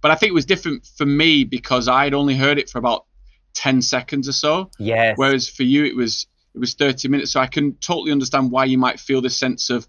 But 0.00 0.10
I 0.10 0.14
think 0.14 0.30
it 0.30 0.34
was 0.34 0.46
different 0.46 0.86
for 0.96 1.06
me 1.06 1.44
because 1.44 1.88
I'd 1.88 2.14
only 2.14 2.36
heard 2.36 2.58
it 2.58 2.70
for 2.70 2.78
about 2.78 3.06
10 3.54 3.82
seconds 3.82 4.28
or 4.28 4.32
so. 4.32 4.70
Yes. 4.78 5.16
Whereas 5.16 5.48
for 5.48 5.64
you, 5.64 5.84
it 5.84 5.96
was 5.96 6.26
it 6.54 6.58
was 6.58 6.74
30 6.74 7.08
minutes. 7.08 7.32
So 7.32 7.40
I 7.40 7.46
can 7.46 7.74
totally 7.76 8.12
understand 8.12 8.50
why 8.50 8.64
you 8.64 8.78
might 8.78 9.00
feel 9.00 9.20
this 9.20 9.38
sense 9.38 9.70
of, 9.70 9.86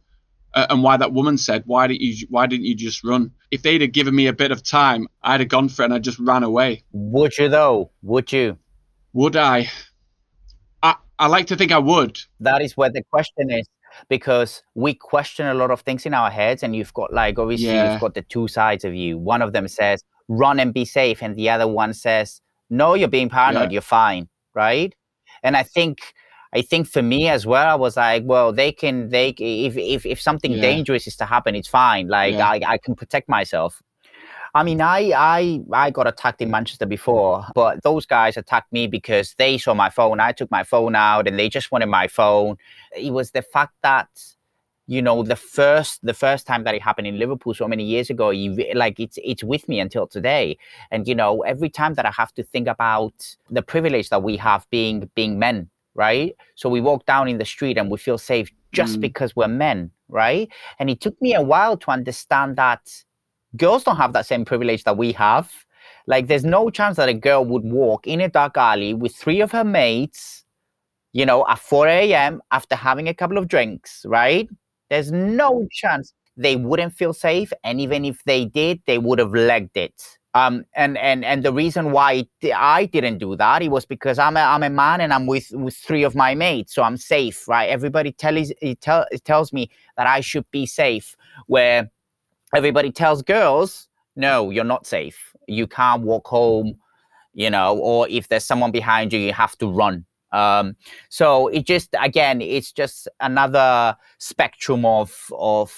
uh, 0.54 0.68
and 0.70 0.84
why 0.84 0.98
that 0.98 1.14
woman 1.14 1.38
said, 1.38 1.64
why 1.66 1.88
didn't 1.88 2.02
you 2.02 2.28
why 2.30 2.48
didn't 2.48 2.66
you 2.66 2.76
just 2.76 3.04
run? 3.04 3.32
If 3.52 3.62
they'd 3.62 3.82
have 3.82 3.92
given 3.92 4.16
me 4.16 4.28
a 4.28 4.34
bit 4.34 4.52
of 4.52 4.64
time, 4.64 5.08
I'd 5.22 5.42
have 5.42 5.50
gone 5.50 5.70
for 5.70 5.84
it 5.84 5.86
and 5.86 5.94
I 5.94 6.00
just 6.00 6.20
ran 6.20 6.44
away. 6.44 6.84
Would 6.92 7.38
you 7.38 7.50
though? 7.50 7.92
Would 8.02 8.32
you? 8.32 8.58
Would 9.14 9.36
I? 9.36 9.70
I 10.82 10.96
I 11.18 11.28
like 11.28 11.48
to 11.48 11.56
think 11.56 11.72
I 11.72 11.80
would. 11.80 12.20
That 12.40 12.62
is 12.62 12.76
where 12.76 12.90
the 12.90 13.04
question 13.04 13.52
is 13.52 13.68
because 14.08 14.64
we 14.76 14.94
question 14.94 15.46
a 15.48 15.54
lot 15.54 15.72
of 15.72 15.82
things 15.82 16.06
in 16.06 16.14
our 16.14 16.30
heads 16.30 16.64
and 16.64 16.76
you've 16.76 16.94
got 16.94 17.12
like 17.14 17.38
obviously 17.38 17.68
yeah. 17.68 17.92
you've 17.92 18.02
got 18.02 18.14
the 18.14 18.22
two 18.24 18.48
sides 18.48 18.86
of 18.86 18.94
you 18.96 19.18
one 19.18 19.42
of 19.42 19.54
them 19.54 19.68
says 19.68 20.04
run 20.28 20.60
and 20.60 20.74
be 20.74 20.86
safe 20.86 21.22
and 21.22 21.36
the 21.36 21.50
other 21.50 21.68
one 21.68 21.94
says 21.94 22.42
no 22.70 22.94
you're 22.94 23.08
being 23.08 23.30
paranoid 23.30 23.64
yeah. 23.64 23.70
you're 23.74 23.82
fine 23.82 24.30
right 24.54 24.96
and 25.44 25.58
i 25.58 25.64
think 25.64 26.14
i 26.54 26.62
think 26.62 26.88
for 26.88 27.02
me 27.02 27.28
as 27.28 27.46
well 27.46 27.68
i 27.68 27.76
was 27.76 27.98
like 27.98 28.24
well 28.26 28.54
they 28.54 28.72
can 28.72 29.10
they 29.10 29.30
if 29.40 29.76
if, 29.78 30.06
if 30.06 30.22
something 30.22 30.54
yeah. 30.54 30.62
dangerous 30.62 31.08
is 31.08 31.16
to 31.16 31.26
happen 31.26 31.56
it's 31.56 31.68
fine 31.68 32.08
like 32.08 32.36
I, 32.36 32.62
I 32.66 32.78
can 32.78 32.96
protect 32.96 33.28
myself 33.28 33.82
I 34.54 34.64
mean, 34.64 34.82
I 34.82 35.12
I 35.16 35.62
I 35.72 35.92
got 35.92 36.08
attacked 36.08 36.42
in 36.42 36.50
Manchester 36.50 36.86
before, 36.86 37.46
but 37.54 37.84
those 37.84 38.06
guys 38.06 38.38
attacked 38.38 38.72
me 38.74 38.88
because 38.88 39.36
they 39.38 39.58
saw 39.58 39.74
my 39.74 39.90
phone. 39.90 40.20
I 40.20 40.32
took 40.32 40.50
my 40.50 40.64
phone 40.64 40.96
out, 40.96 41.28
and 41.28 41.38
they 41.38 41.50
just 41.50 41.72
wanted 41.72 41.88
my 41.88 42.08
phone. 42.08 42.58
It 42.96 43.12
was 43.12 43.32
the 43.32 43.42
fact 43.42 43.74
that 43.84 44.10
you 44.90 45.04
know 45.04 45.22
the 45.22 45.36
first 45.36 46.04
the 46.04 46.16
first 46.16 46.48
time 46.48 46.64
that 46.64 46.74
it 46.74 46.82
happened 46.82 47.06
in 47.06 47.20
liverpool 47.20 47.54
so 47.54 47.68
many 47.68 47.84
years 47.84 48.10
ago 48.10 48.32
you, 48.32 48.66
like 48.74 49.00
it's 49.00 49.20
it's 49.24 49.44
with 49.44 49.70
me 49.70 49.80
until 49.80 50.08
today 50.08 50.58
and 50.90 51.08
you 51.08 51.14
know 51.14 51.42
every 51.42 51.70
time 51.70 51.94
that 51.94 52.08
i 52.08 52.12
have 52.12 52.34
to 52.34 52.42
think 52.42 52.68
about 52.68 53.14
the 53.52 53.62
privilege 53.62 54.10
that 54.10 54.24
we 54.24 54.36
have 54.36 54.68
being 54.72 55.08
being 55.14 55.38
men 55.38 55.70
right 55.94 56.36
so 56.56 56.68
we 56.68 56.82
walk 56.82 57.06
down 57.06 57.28
in 57.28 57.38
the 57.38 57.46
street 57.46 57.78
and 57.78 57.92
we 57.92 58.00
feel 58.00 58.18
safe 58.18 58.50
just 58.72 58.98
mm. 58.98 59.02
because 59.02 59.36
we're 59.36 59.48
men 59.48 59.92
right 60.08 60.50
and 60.80 60.90
it 60.90 61.00
took 61.00 61.22
me 61.22 61.36
a 61.36 61.42
while 61.42 61.78
to 61.78 61.92
understand 61.92 62.56
that 62.56 62.82
girls 63.58 63.84
don't 63.84 63.98
have 63.98 64.14
that 64.14 64.26
same 64.26 64.46
privilege 64.46 64.84
that 64.84 64.98
we 64.98 65.12
have. 65.14 65.52
Like, 66.08 66.28
there's 66.28 66.46
no 66.46 66.70
chance 66.70 66.98
that 66.98 67.10
a 67.10 67.14
girl 67.14 67.46
would 67.46 67.64
walk 67.64 68.08
in 68.08 68.22
a 68.22 68.30
dark 68.30 68.58
alley 68.58 68.94
with 68.94 69.16
three 69.16 69.42
of 69.42 69.52
her 69.52 69.64
mates, 69.64 70.44
you 71.14 71.26
know, 71.26 71.46
at 71.48 71.60
4 71.60 71.88
a.m. 71.88 72.42
after 72.52 72.76
having 72.76 73.08
a 73.08 73.14
couple 73.14 73.38
of 73.38 73.48
drinks, 73.48 74.06
right? 74.08 74.50
There's 74.90 75.12
no 75.12 75.68
chance 75.72 76.14
they 76.36 76.56
wouldn't 76.56 76.94
feel 76.94 77.14
safe. 77.14 77.52
And 77.64 77.80
even 77.80 78.06
if 78.06 78.24
they 78.24 78.46
did, 78.46 78.82
they 78.88 78.98
would 78.98 79.20
have 79.20 79.34
legged 79.34 79.76
it. 79.76 80.18
Um, 80.36 80.64
and, 80.76 80.98
and, 80.98 81.26
and 81.26 81.44
the 81.44 81.52
reason 81.52 81.92
why 81.92 82.26
I 82.56 82.86
didn't 82.86 83.18
do 83.18 83.36
that, 83.36 83.62
it 83.62 83.70
was 83.70 83.86
because 83.86 84.20
I'm 84.20 84.38
a, 84.38 84.42
I'm 84.42 84.64
a 84.64 84.70
man 84.70 85.02
and 85.02 85.12
I'm 85.12 85.26
with, 85.26 85.52
with 85.52 85.76
three 85.76 86.04
of 86.04 86.16
my 86.16 86.36
mates. 86.36 86.74
So 86.74 86.84
I'm 86.84 86.98
safe, 86.98 87.48
right? 87.48 87.68
Everybody 87.70 88.12
tells, 88.12 88.52
it, 88.62 88.82
tell, 88.82 89.06
it 89.12 89.26
tells 89.26 89.52
me 89.52 89.70
that 89.98 90.08
I 90.08 90.22
should 90.22 90.50
be 90.52 90.66
safe. 90.66 91.16
Where 91.48 91.90
everybody 92.56 92.92
tells 92.92 93.22
girls, 93.22 93.88
no, 94.16 94.50
you're 94.50 94.64
not 94.64 94.86
safe. 94.86 95.18
You 95.48 95.68
can't 95.68 96.04
walk 96.04 96.28
home, 96.28 96.76
you 97.34 97.50
know, 97.50 97.78
or 97.78 98.08
if 98.10 98.28
there's 98.28 98.46
someone 98.46 98.72
behind 98.72 99.14
you, 99.14 99.20
you 99.20 99.34
have 99.34 99.58
to 99.60 99.68
run. 99.68 100.06
Um, 100.32 100.76
so 101.10 101.48
it 101.48 101.66
just 101.66 101.90
again, 102.00 102.42
it's 102.42 102.72
just 102.72 103.08
another 103.20 103.96
spectrum 104.20 104.86
of 104.86 105.16
of 105.38 105.74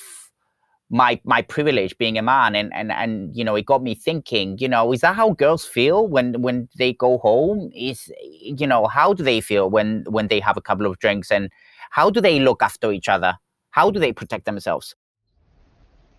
my 0.92 1.20
my 1.24 1.42
privilege 1.42 1.98
being 1.98 2.18
a 2.18 2.22
man 2.22 2.54
and 2.54 2.72
and 2.74 2.92
and 2.92 3.34
you 3.34 3.46
know 3.46 3.56
it 3.56 3.66
got 3.66 3.82
me 3.82 3.96
thinking 3.96 4.58
you 4.60 4.68
know 4.68 4.92
is 4.92 5.00
that 5.00 5.16
how 5.16 5.32
girls 5.32 5.66
feel 5.66 6.06
when 6.06 6.42
when 6.42 6.68
they 6.78 6.92
go 6.92 7.18
home 7.20 7.72
is 7.74 8.12
you 8.22 8.68
know 8.68 8.86
how 8.88 9.14
do 9.14 9.24
they 9.24 9.40
feel 9.40 9.70
when 9.70 10.04
when 10.10 10.28
they 10.28 10.42
have 10.42 10.58
a 10.58 10.62
couple 10.62 10.86
of 10.86 11.00
drinks 11.00 11.32
and 11.32 11.50
how 11.92 12.10
do 12.10 12.20
they 12.20 12.40
look 12.40 12.62
after 12.62 12.92
each 12.92 13.08
other 13.08 13.34
how 13.70 13.90
do 13.90 14.02
they 14.02 14.12
protect 14.12 14.44
themselves 14.44 14.94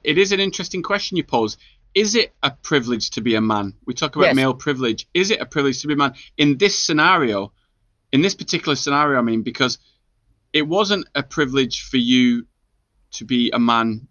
it 0.04 0.18
is 0.18 0.32
an 0.32 0.40
interesting 0.40 0.82
question 0.82 1.16
you 1.16 1.24
pose. 1.24 1.56
Is 1.94 2.14
it 2.14 2.32
a 2.42 2.50
privilege 2.50 3.10
to 3.10 3.20
be 3.20 3.34
a 3.34 3.40
man? 3.40 3.74
We 3.84 3.94
talk 3.94 4.16
about 4.16 4.26
yes. 4.26 4.36
male 4.36 4.54
privilege. 4.54 5.06
Is 5.12 5.30
it 5.30 5.40
a 5.40 5.46
privilege 5.46 5.82
to 5.82 5.88
be 5.88 5.94
a 5.94 5.96
man 5.96 6.14
in 6.38 6.58
this 6.58 6.78
scenario? 6.78 7.52
In 8.12 8.22
this 8.22 8.34
particular 8.34 8.76
scenario, 8.76 9.18
I 9.18 9.22
mean, 9.22 9.42
because 9.42 9.78
it 10.52 10.62
wasn't 10.62 11.06
a 11.14 11.22
privilege 11.22 11.82
for 11.82 11.96
you 11.96 12.46
to 13.12 13.24
be 13.24 13.50
a 13.50 13.58
man 13.58 14.08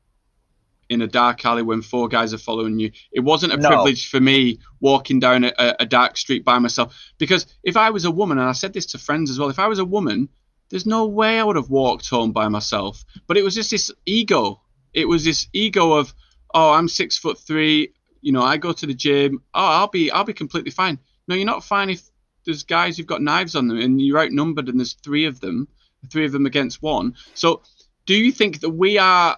in 0.90 1.02
a 1.02 1.08
dark 1.08 1.46
alley 1.46 1.64
when 1.64 1.82
four 1.82 2.08
guys 2.08 2.34
are 2.34 2.38
following 2.38 2.78
you. 2.78 2.92
It 3.12 3.22
wasn't 3.22 3.54
a 3.54 3.58
no. 3.58 3.70
privilege 3.70 4.10
for 4.10 4.20
me 4.20 4.60
walking 4.82 5.20
down 5.20 5.46
a, 5.46 5.54
a, 5.80 5.86
dark 5.86 6.18
street 6.18 6.44
by 6.44 6.60
myself. 6.60 6.94
Because 7.18 7.46
if 7.64 7.78
I 7.78 7.92
was 7.92 8.04
a 8.04 8.12
woman, 8.12 8.40
and 8.40 8.50
I 8.50 8.52
said 8.52 8.74
this 8.74 8.88
to 8.88 8.98
friends 8.98 9.32
as 9.32 9.40
well, 9.40 9.50
if 9.50 9.58
I 9.58 9.68
was 9.68 9.80
a 9.80 9.86
woman, 9.86 10.28
there's 10.70 10.86
no 10.86 11.06
way 11.06 11.40
I 11.40 11.44
would 11.44 11.56
have 11.56 11.70
walked 11.70 12.10
home 12.10 12.34
by 12.34 12.50
myself. 12.50 13.06
But 13.26 13.38
it 13.38 13.44
was 13.44 13.56
just 13.56 13.72
this 13.72 13.90
ego 14.06 14.62
it 14.94 15.08
was 15.08 15.24
this 15.24 15.48
ego 15.54 15.94
of, 15.94 16.14
oh, 16.54 16.72
I'm 16.72 16.88
six 16.88 17.18
foot 17.18 17.38
three. 17.40 17.94
You 18.22 18.32
know, 18.32 18.42
I 18.42 18.58
go 18.58 18.72
to 18.72 18.86
the 18.86 18.94
gym. 18.94 19.42
Oh, 19.54 19.66
I'll 19.66 19.88
be 19.88 20.12
I'll 20.12 20.24
be 20.24 20.34
completely 20.34 20.72
fine. 20.72 21.00
No, 21.28 21.36
you're 21.36 21.46
not 21.46 21.64
fine 21.64 21.90
if 21.90 22.04
there's 22.46 22.64
guys 22.64 22.98
who've 22.98 23.08
got 23.08 23.22
knives 23.22 23.56
on 23.56 23.68
them 23.68 23.80
and 23.80 24.02
you're 24.02 24.20
outnumbered 24.20 24.68
and 24.68 24.80
there's 24.80 24.94
three 24.94 25.26
of 25.26 25.40
them, 25.40 25.68
three 26.10 26.26
of 26.26 26.32
them 26.32 26.46
against 26.46 26.82
one. 26.82 27.16
So, 27.34 27.62
do 28.06 28.16
you 28.16 28.32
think 28.32 28.62
that 28.62 28.70
we 28.70 28.98
are 28.98 29.38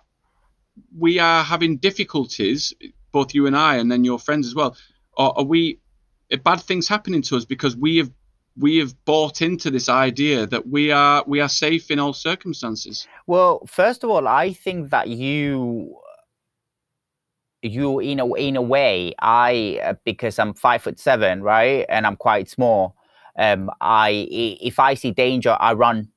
we 0.98 1.20
are 1.20 1.44
having 1.44 1.78
difficulties, 1.78 2.74
both 3.12 3.34
you 3.34 3.48
and 3.48 3.56
I, 3.56 3.78
and 3.78 3.92
then 3.92 4.04
your 4.04 4.20
friends 4.20 4.48
as 4.48 4.56
well, 4.56 4.76
or 5.18 5.38
are 5.38 5.46
we? 5.46 5.80
Are 6.32 6.38
bad 6.38 6.62
things 6.62 6.88
happening 6.88 7.22
to 7.24 7.38
us 7.38 7.46
because 7.46 7.76
we 7.76 7.98
have 7.98 8.10
we 8.58 8.78
have 8.78 8.94
bought 9.06 9.42
into 9.42 9.72
this 9.72 9.90
idea 9.90 10.46
that 10.48 10.68
we 10.68 10.92
are 10.92 11.24
we 11.28 11.40
are 11.40 11.50
safe 11.50 11.90
in 11.90 12.00
all 12.00 12.14
circumstances. 12.14 13.08
Well 13.28 13.66
first 13.68 14.04
of 14.04 14.10
all 14.10 14.28
i 14.28 14.54
think 14.54 14.90
that 14.92 15.08
you 15.08 15.98
you 17.62 18.00
in 18.00 18.20
a 18.20 18.34
in 18.34 18.56
a 18.58 18.62
way 18.62 19.14
I 19.20 19.80
uh, 19.84 19.94
because 20.04 20.38
I'm 20.38 20.54
five 20.54 20.82
foot 20.82 21.00
seven 21.00 21.42
right 21.42 21.86
and 21.88 22.06
I'm 22.06 22.18
quite 22.18 22.50
small 22.50 22.98
um 23.40 23.72
I 23.80 24.28
if 24.30 24.80
I 24.80 24.96
see 24.96 25.12
danger 25.12 25.56
I 25.60 25.74
run 25.74 26.10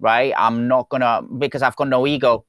right? 0.00 0.32
I'm 0.36 0.68
not 0.68 0.88
gonna 0.88 1.22
because 1.38 1.62
I've 1.62 1.76
got 1.76 1.88
no 1.88 2.06
ego. 2.06 2.44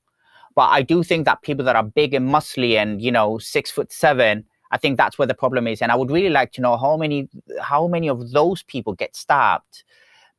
But 0.55 0.69
I 0.69 0.81
do 0.81 1.03
think 1.03 1.25
that 1.25 1.43
people 1.43 1.63
that 1.65 1.75
are 1.75 1.83
big 1.83 2.13
and 2.13 2.29
muscly 2.29 2.75
and 2.75 3.01
you 3.01 3.11
know 3.11 3.37
six 3.37 3.69
foot 3.71 3.91
seven 3.91 4.45
I 4.71 4.77
think 4.77 4.97
that's 4.97 5.17
where 5.17 5.27
the 5.27 5.33
problem 5.33 5.67
is. 5.67 5.81
And 5.81 5.91
I 5.91 5.95
would 5.95 6.11
really 6.11 6.29
like 6.29 6.51
to 6.53 6.61
know 6.61 6.77
how 6.77 6.97
many 6.97 7.29
how 7.61 7.87
many 7.87 8.09
of 8.09 8.31
those 8.31 8.63
people 8.63 8.93
get 8.93 9.15
stabbed 9.15 9.83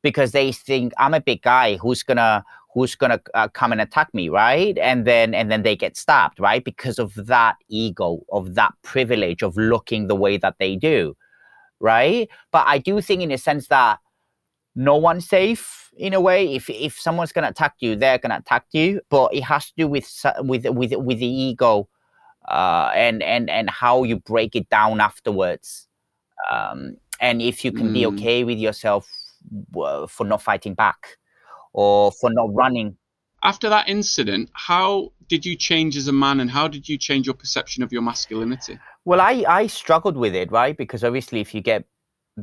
because 0.01 0.31
they 0.31 0.51
think 0.51 0.93
I'm 0.97 1.13
a 1.13 1.21
big 1.21 1.41
guy 1.41 1.77
who's 1.77 2.03
gonna 2.03 2.43
who's 2.73 2.95
gonna 2.95 3.19
uh, 3.33 3.47
come 3.47 3.71
and 3.71 3.81
attack 3.81 4.13
me 4.13 4.29
right? 4.29 4.77
And 4.77 5.05
then 5.05 5.33
and 5.33 5.51
then 5.51 5.63
they 5.63 5.75
get 5.75 5.97
stabbed 5.97 6.39
right? 6.39 6.63
Because 6.63 6.99
of 6.99 7.13
that 7.15 7.55
ego 7.67 8.21
of 8.31 8.55
that 8.55 8.73
privilege 8.83 9.41
of 9.41 9.57
looking 9.57 10.07
the 10.07 10.15
way 10.15 10.37
that 10.37 10.55
they 10.59 10.75
do 10.75 11.15
right? 11.81 12.29
But 12.51 12.65
i 12.67 12.77
do 12.77 12.99
think 13.01 13.21
in 13.21 13.31
a 13.31 13.37
sense 13.37 13.67
that 13.67 13.99
no 14.75 14.95
one's 14.95 15.27
safe 15.27 15.89
in 15.97 16.13
a 16.13 16.21
way. 16.21 16.55
If 16.55 16.69
if 16.69 16.97
someone's 16.99 17.31
gonna 17.31 17.49
attack 17.49 17.75
you 17.79 17.95
they're 17.95 18.17
gonna 18.17 18.37
attack 18.37 18.65
you. 18.71 19.01
But 19.09 19.33
it 19.33 19.43
has 19.43 19.67
to 19.67 19.73
do 19.77 19.87
with 19.87 20.07
with 20.39 20.65
with 20.69 20.93
with 20.93 21.19
the 21.19 21.25
ego 21.25 21.89
uh, 22.49 22.91
and 22.93 23.23
and 23.23 23.49
and 23.49 23.69
how 23.69 24.03
you 24.03 24.17
break 24.17 24.55
it 24.55 24.67
down 24.69 24.99
afterwards 24.99 25.87
um, 26.51 26.97
and 27.21 27.41
if 27.41 27.63
you 27.63 27.71
can 27.71 27.89
mm. 27.89 27.93
be 27.93 28.05
okay 28.05 28.43
with 28.43 28.57
yourself 28.57 29.07
uh, 29.75 30.07
for 30.07 30.25
not 30.25 30.41
fighting 30.41 30.73
back 30.73 31.17
or 31.73 32.11
for 32.11 32.29
not 32.29 32.53
running. 32.53 32.97
After 33.43 33.69
that 33.69 33.87
incident, 33.87 34.49
how 34.53 35.13
did 35.27 35.45
you 35.45 35.55
change 35.55 35.95
as 35.95 36.07
a 36.07 36.11
man 36.11 36.39
and 36.39 36.51
how 36.51 36.67
did 36.67 36.89
you 36.89 36.97
change 36.97 37.25
your 37.25 37.35
perception 37.35 37.83
of 37.83 37.91
your 37.91 38.01
masculinity? 38.01 38.77
Well, 39.05 39.21
I, 39.21 39.45
I 39.47 39.67
struggled 39.67 40.17
with 40.17 40.35
it, 40.35 40.51
right? 40.51 40.75
Because 40.75 41.03
obviously, 41.03 41.39
if 41.39 41.55
you 41.55 41.61
get 41.61 41.85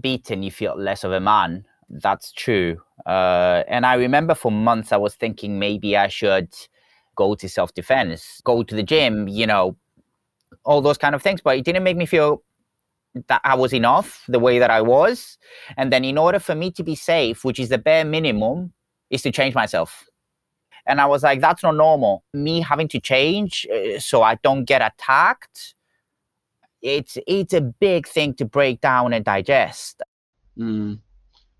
beaten, 0.01 0.43
you 0.43 0.51
feel 0.51 0.75
less 0.77 1.05
of 1.05 1.13
a 1.13 1.21
man. 1.21 1.67
That's 1.91 2.33
true. 2.33 2.81
Uh, 3.05 3.63
and 3.69 3.85
I 3.85 3.95
remember 3.95 4.35
for 4.35 4.51
months 4.51 4.91
I 4.91 4.97
was 4.97 5.15
thinking 5.15 5.59
maybe 5.59 5.97
I 5.97 6.09
should 6.09 6.49
go 7.15 7.35
to 7.35 7.49
self 7.49 7.75
defense, 7.75 8.41
go 8.45 8.63
to 8.63 8.75
the 8.75 8.83
gym, 8.83 9.29
you 9.29 9.47
know, 9.47 9.77
all 10.67 10.83
those 10.83 10.99
kind 10.99 11.15
of 11.15 11.23
things. 11.23 11.41
But 11.41 11.57
it 11.57 11.65
didn't 11.65 11.85
make 11.85 11.97
me 11.97 12.05
feel 12.05 12.43
that 13.29 13.41
I 13.45 13.55
was 13.55 13.73
enough 13.73 14.25
the 14.29 14.39
way 14.39 14.59
that 14.59 14.71
I 14.71 14.83
was. 14.83 15.39
And 15.77 15.93
then, 15.93 16.05
in 16.05 16.19
order 16.19 16.39
for 16.39 16.55
me 16.55 16.71
to 16.73 16.83
be 16.83 16.95
safe, 16.95 17.45
which 17.45 17.59
is 17.59 17.71
the 17.71 17.79
bare 17.79 18.05
minimum, 18.05 18.73
is 19.11 19.23
to 19.23 19.33
change 19.33 19.55
myself. 19.55 20.05
And 20.87 21.01
I 21.01 21.07
was 21.07 21.23
like, 21.23 21.41
that's 21.41 21.63
not 21.63 21.75
normal. 21.75 22.23
Me 22.33 22.61
having 22.61 22.89
to 22.89 23.01
change 23.01 23.67
uh, 23.75 23.99
so 23.99 24.23
I 24.23 24.37
don't 24.37 24.65
get 24.65 24.83
attacked. 24.83 25.75
It's 26.83 27.19
it's 27.27 27.55
a 27.55 27.61
big 27.61 28.07
thing 28.07 28.35
to 28.35 28.45
break 28.45 28.81
down 28.81 29.13
and 29.13 29.25
digest. 29.25 30.03
Mm. 30.59 31.01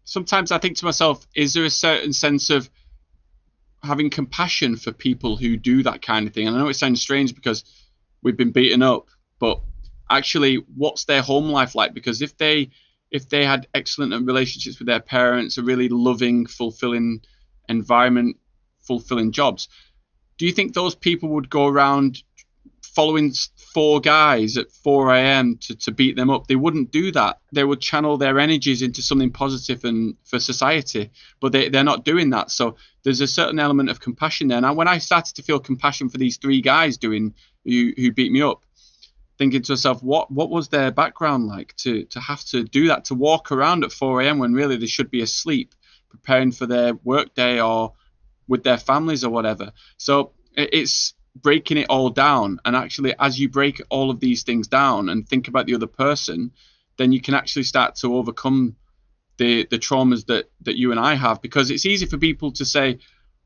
Sometimes 0.05 0.53
I 0.53 0.59
think 0.59 0.77
to 0.77 0.85
myself, 0.85 1.27
is 1.35 1.55
there 1.55 1.65
a 1.65 1.71
certain 1.71 2.13
sense 2.13 2.51
of 2.51 2.71
having 3.83 4.09
compassion 4.11 4.77
for 4.77 4.93
people 4.93 5.37
who 5.37 5.57
do 5.57 5.83
that 5.83 6.03
kind 6.03 6.29
of 6.29 6.35
thing? 6.35 6.47
And 6.47 6.57
I 6.57 6.61
know 6.61 6.69
it 6.69 6.75
sounds 6.75 7.01
strange 7.01 7.35
because 7.35 7.65
we've 8.27 8.37
been 8.37 8.51
beaten 8.51 8.83
up, 8.83 9.07
but 9.39 9.61
actually, 10.11 10.57
what's 10.75 11.05
their 11.05 11.23
home 11.23 11.49
life 11.49 11.77
like? 11.77 11.95
Because 11.95 12.21
if 12.21 12.37
they 12.37 12.71
if 13.13 13.29
they 13.29 13.45
had 13.45 13.69
excellent 13.73 14.27
relationships 14.27 14.81
with 14.81 14.89
their 14.89 15.01
parents, 15.01 15.59
a 15.59 15.63
really 15.63 15.89
loving, 15.89 16.45
fulfilling 16.45 17.21
environment 17.69 18.37
fulfilling 18.83 19.31
jobs. 19.31 19.69
Do 20.39 20.47
you 20.47 20.53
think 20.53 20.75
those 20.75 20.95
people 20.95 21.29
would 21.31 21.49
go 21.49 21.67
around 21.67 22.23
following 22.83 23.33
four 23.77 24.01
guys 24.01 24.57
at 24.57 24.73
4 24.73 25.15
a.m. 25.15 25.59
To, 25.59 25.77
to 25.77 25.93
beat 25.93 26.17
them 26.17 26.31
up? 26.31 26.47
They 26.47 26.57
wouldn't 26.57 26.91
do 26.91 27.13
that. 27.13 27.41
They 27.53 27.63
would 27.63 27.83
channel 27.83 28.17
their 28.17 28.39
energies 28.39 28.81
into 28.81 29.03
something 29.03 29.31
positive 29.31 29.85
and 29.85 30.17
for 30.25 30.41
society, 30.41 31.11
but 31.43 31.53
they, 31.53 31.69
they're 31.69 31.85
not 31.85 32.03
doing 32.03 32.31
that. 32.31 32.51
So 32.51 32.77
there's 33.03 33.21
a 33.21 33.27
certain 33.27 33.59
element 33.59 33.91
of 33.91 34.01
compassion 34.01 34.49
there. 34.49 34.63
Now, 34.63 34.73
when 34.73 34.89
I 34.89 34.97
started 34.97 35.35
to 35.35 35.43
feel 35.43 35.61
compassion 35.61 36.09
for 36.09 36.17
these 36.17 36.39
three 36.39 36.63
guys 36.63 36.97
doing 36.97 37.35
who, 37.67 37.93
who 37.99 38.13
beat 38.13 38.33
me 38.33 38.41
up, 38.41 38.65
thinking 39.37 39.61
to 39.61 39.73
myself, 39.73 40.03
what 40.03 40.31
what 40.31 40.49
was 40.49 40.69
their 40.69 40.91
background 40.91 41.47
like 41.47 41.77
to 41.77 42.05
to 42.07 42.21
have 42.21 42.43
to 42.47 42.65
do 42.65 42.89
that, 42.89 43.05
to 43.07 43.15
walk 43.15 43.53
around 43.53 43.85
at 43.85 43.93
4 43.93 44.23
a.m. 44.23 44.39
when 44.39 44.55
really 44.55 44.79
they 44.79 44.87
should 44.87 45.11
be 45.11 45.21
asleep? 45.21 45.75
preparing 46.09 46.53
for 46.53 46.67
their 46.67 46.95
workday 47.05 47.61
or 47.61 47.93
with 48.49 48.65
their 48.65 48.79
families 48.79 49.25
or 49.25 49.31
whatever. 49.31 49.73
So 49.99 50.33
it's 50.57 51.15
breaking 51.43 51.79
it 51.79 51.87
all 51.89 52.11
down. 52.11 52.61
And 52.65 52.77
actually, 52.77 53.15
as 53.19 53.39
you 53.39 53.49
break 53.49 53.81
all 53.89 54.11
of 54.11 54.21
these 54.21 54.43
things 54.43 54.69
down 54.69 55.09
and 55.09 55.29
think 55.29 55.49
about 55.49 55.67
the 55.67 55.75
other 55.75 55.87
person, 55.87 56.53
then 56.97 57.13
you 57.13 57.21
can 57.21 57.35
actually 57.35 57.65
start 57.65 57.97
to 57.97 58.17
overcome 58.17 58.77
the 59.39 59.67
the 59.71 59.79
traumas 59.79 60.27
that 60.27 60.51
that 60.63 60.77
you 60.77 60.91
and 60.91 61.01
I 61.01 61.15
have. 61.15 61.43
Because 61.43 61.71
it's 61.71 61.87
easy 61.87 62.07
for 62.07 62.19
people 62.19 62.53
to 62.53 62.65
say, 62.65 62.99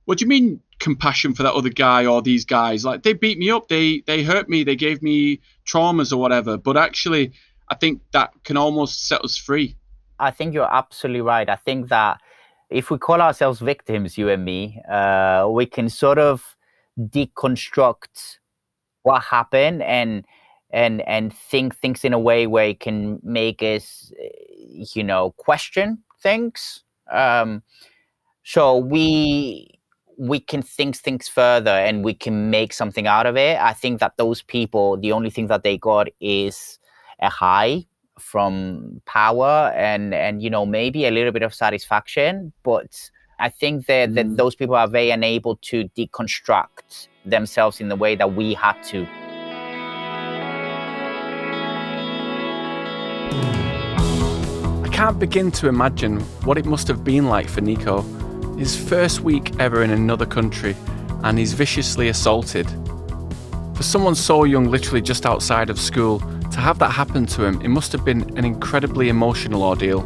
"What 0.05 0.19
do 0.19 0.25
you 0.25 0.29
mean 0.29 0.61
compassion 0.79 1.35
for 1.35 1.43
that 1.43 1.55
other 1.55 1.69
guy 1.69 2.07
or 2.07 2.23
these 2.23 2.45
guys? 2.45 2.85
Like 2.85 3.03
they 3.03 3.13
beat 3.13 3.39
me 3.39 3.51
up, 3.51 3.69
they 3.69 4.03
they 4.07 4.23
hurt 4.23 4.49
me, 4.49 4.65
they 4.65 4.77
gave 4.77 5.03
me 5.03 5.41
traumas 5.67 6.13
or 6.13 6.19
whatever." 6.19 6.57
But 6.57 6.77
actually, 6.77 7.33
I 7.69 7.75
think 7.75 8.03
that 8.13 8.31
can 8.45 8.57
almost 8.57 9.07
set 9.09 9.23
us 9.23 9.37
free. 9.37 9.77
I 10.19 10.31
think 10.31 10.55
you're 10.55 10.73
absolutely 10.73 11.23
right. 11.23 11.49
I 11.49 11.57
think 11.57 11.89
that 11.89 12.21
if 12.69 12.91
we 12.91 12.99
call 12.99 13.21
ourselves 13.21 13.59
victims, 13.61 14.17
you 14.17 14.29
and 14.29 14.45
me, 14.45 14.81
uh, 14.89 15.49
we 15.51 15.67
can 15.67 15.89
sort 15.89 16.19
of 16.19 16.57
deconstruct 17.09 18.39
what 19.03 19.23
happened 19.23 19.83
and 19.83 20.25
and 20.73 21.01
and 21.09 21.35
think 21.35 21.75
things 21.75 22.05
in 22.05 22.13
a 22.13 22.19
way 22.19 22.47
where 22.47 22.69
it 22.69 22.81
can 22.81 23.19
make 23.23 23.63
us, 23.63 24.13
you 24.95 25.03
know, 25.03 25.33
question 25.33 25.99
things. 26.23 26.85
Um, 27.11 27.63
so 28.45 28.77
we 28.77 29.69
we 30.19 30.39
can 30.39 30.63
think 30.63 30.97
things 30.97 31.29
further 31.29 31.71
and 31.71 32.05
we 32.05 32.13
can 32.13 32.51
make 32.51 32.73
something 32.73 33.07
out 33.07 33.27
of 33.27 33.37
it. 33.37 33.59
I 33.59 33.73
think 33.73 34.01
that 34.01 34.17
those 34.19 34.43
people, 34.43 34.99
the 34.99 35.13
only 35.13 35.31
thing 35.31 35.47
that 35.47 35.63
they 35.63 35.79
got 35.79 36.09
is 36.21 36.79
a 37.21 37.31
high 37.31 37.87
from 38.21 39.01
power 39.07 39.73
and 39.75 40.15
and 40.15 40.43
you 40.43 40.51
know 40.51 40.67
maybe 40.67 41.07
a 41.07 41.11
little 41.11 41.33
bit 41.33 41.43
of 41.43 41.55
satisfaction 41.55 42.53
but 42.63 43.11
i 43.41 43.49
think 43.49 43.87
that, 43.87 44.15
that 44.15 44.27
mm. 44.27 44.37
those 44.37 44.55
people 44.55 44.75
are 44.75 44.89
very 44.89 45.11
unable 45.11 45.57
to 45.57 45.89
deconstruct 45.97 47.09
themselves 47.25 47.81
in 47.81 47.89
the 47.89 47.97
way 47.97 48.15
that 48.15 48.35
we 48.35 48.55
had 48.55 48.81
to 48.83 49.07
i 54.85 54.89
can't 54.93 55.19
begin 55.19 55.51
to 55.51 55.69
imagine 55.69 56.21
what 56.45 56.57
it 56.57 56.65
must 56.65 56.87
have 56.87 57.03
been 57.03 57.27
like 57.27 57.49
for 57.49 57.61
nicco 57.61 58.05
his 58.59 58.77
first 58.77 59.21
week 59.21 59.59
ever 59.59 59.83
in 59.83 59.91
another 59.91 60.27
country 60.27 60.77
and 61.25 61.39
he's 61.39 61.53
viciously 61.53 62.09
assaulted 62.09 62.69
for 63.75 63.83
someone 63.83 64.15
so 64.15 64.45
young 64.45 64.67
literally 64.71 65.01
just 65.01 65.25
outside 65.25 65.71
of 65.71 65.79
school 65.79 66.21
to 66.51 66.61
have 66.61 66.79
that 66.81 66.91
happen 66.91 67.27
to 67.27 67.45
him, 67.45 67.61
it 67.63 67.69
must 67.69 67.93
have 67.93 68.05
been 68.05 68.37
an 68.37 68.45
incredibly 68.45 69.09
emotional 69.09 69.63
ordeal. 69.63 70.03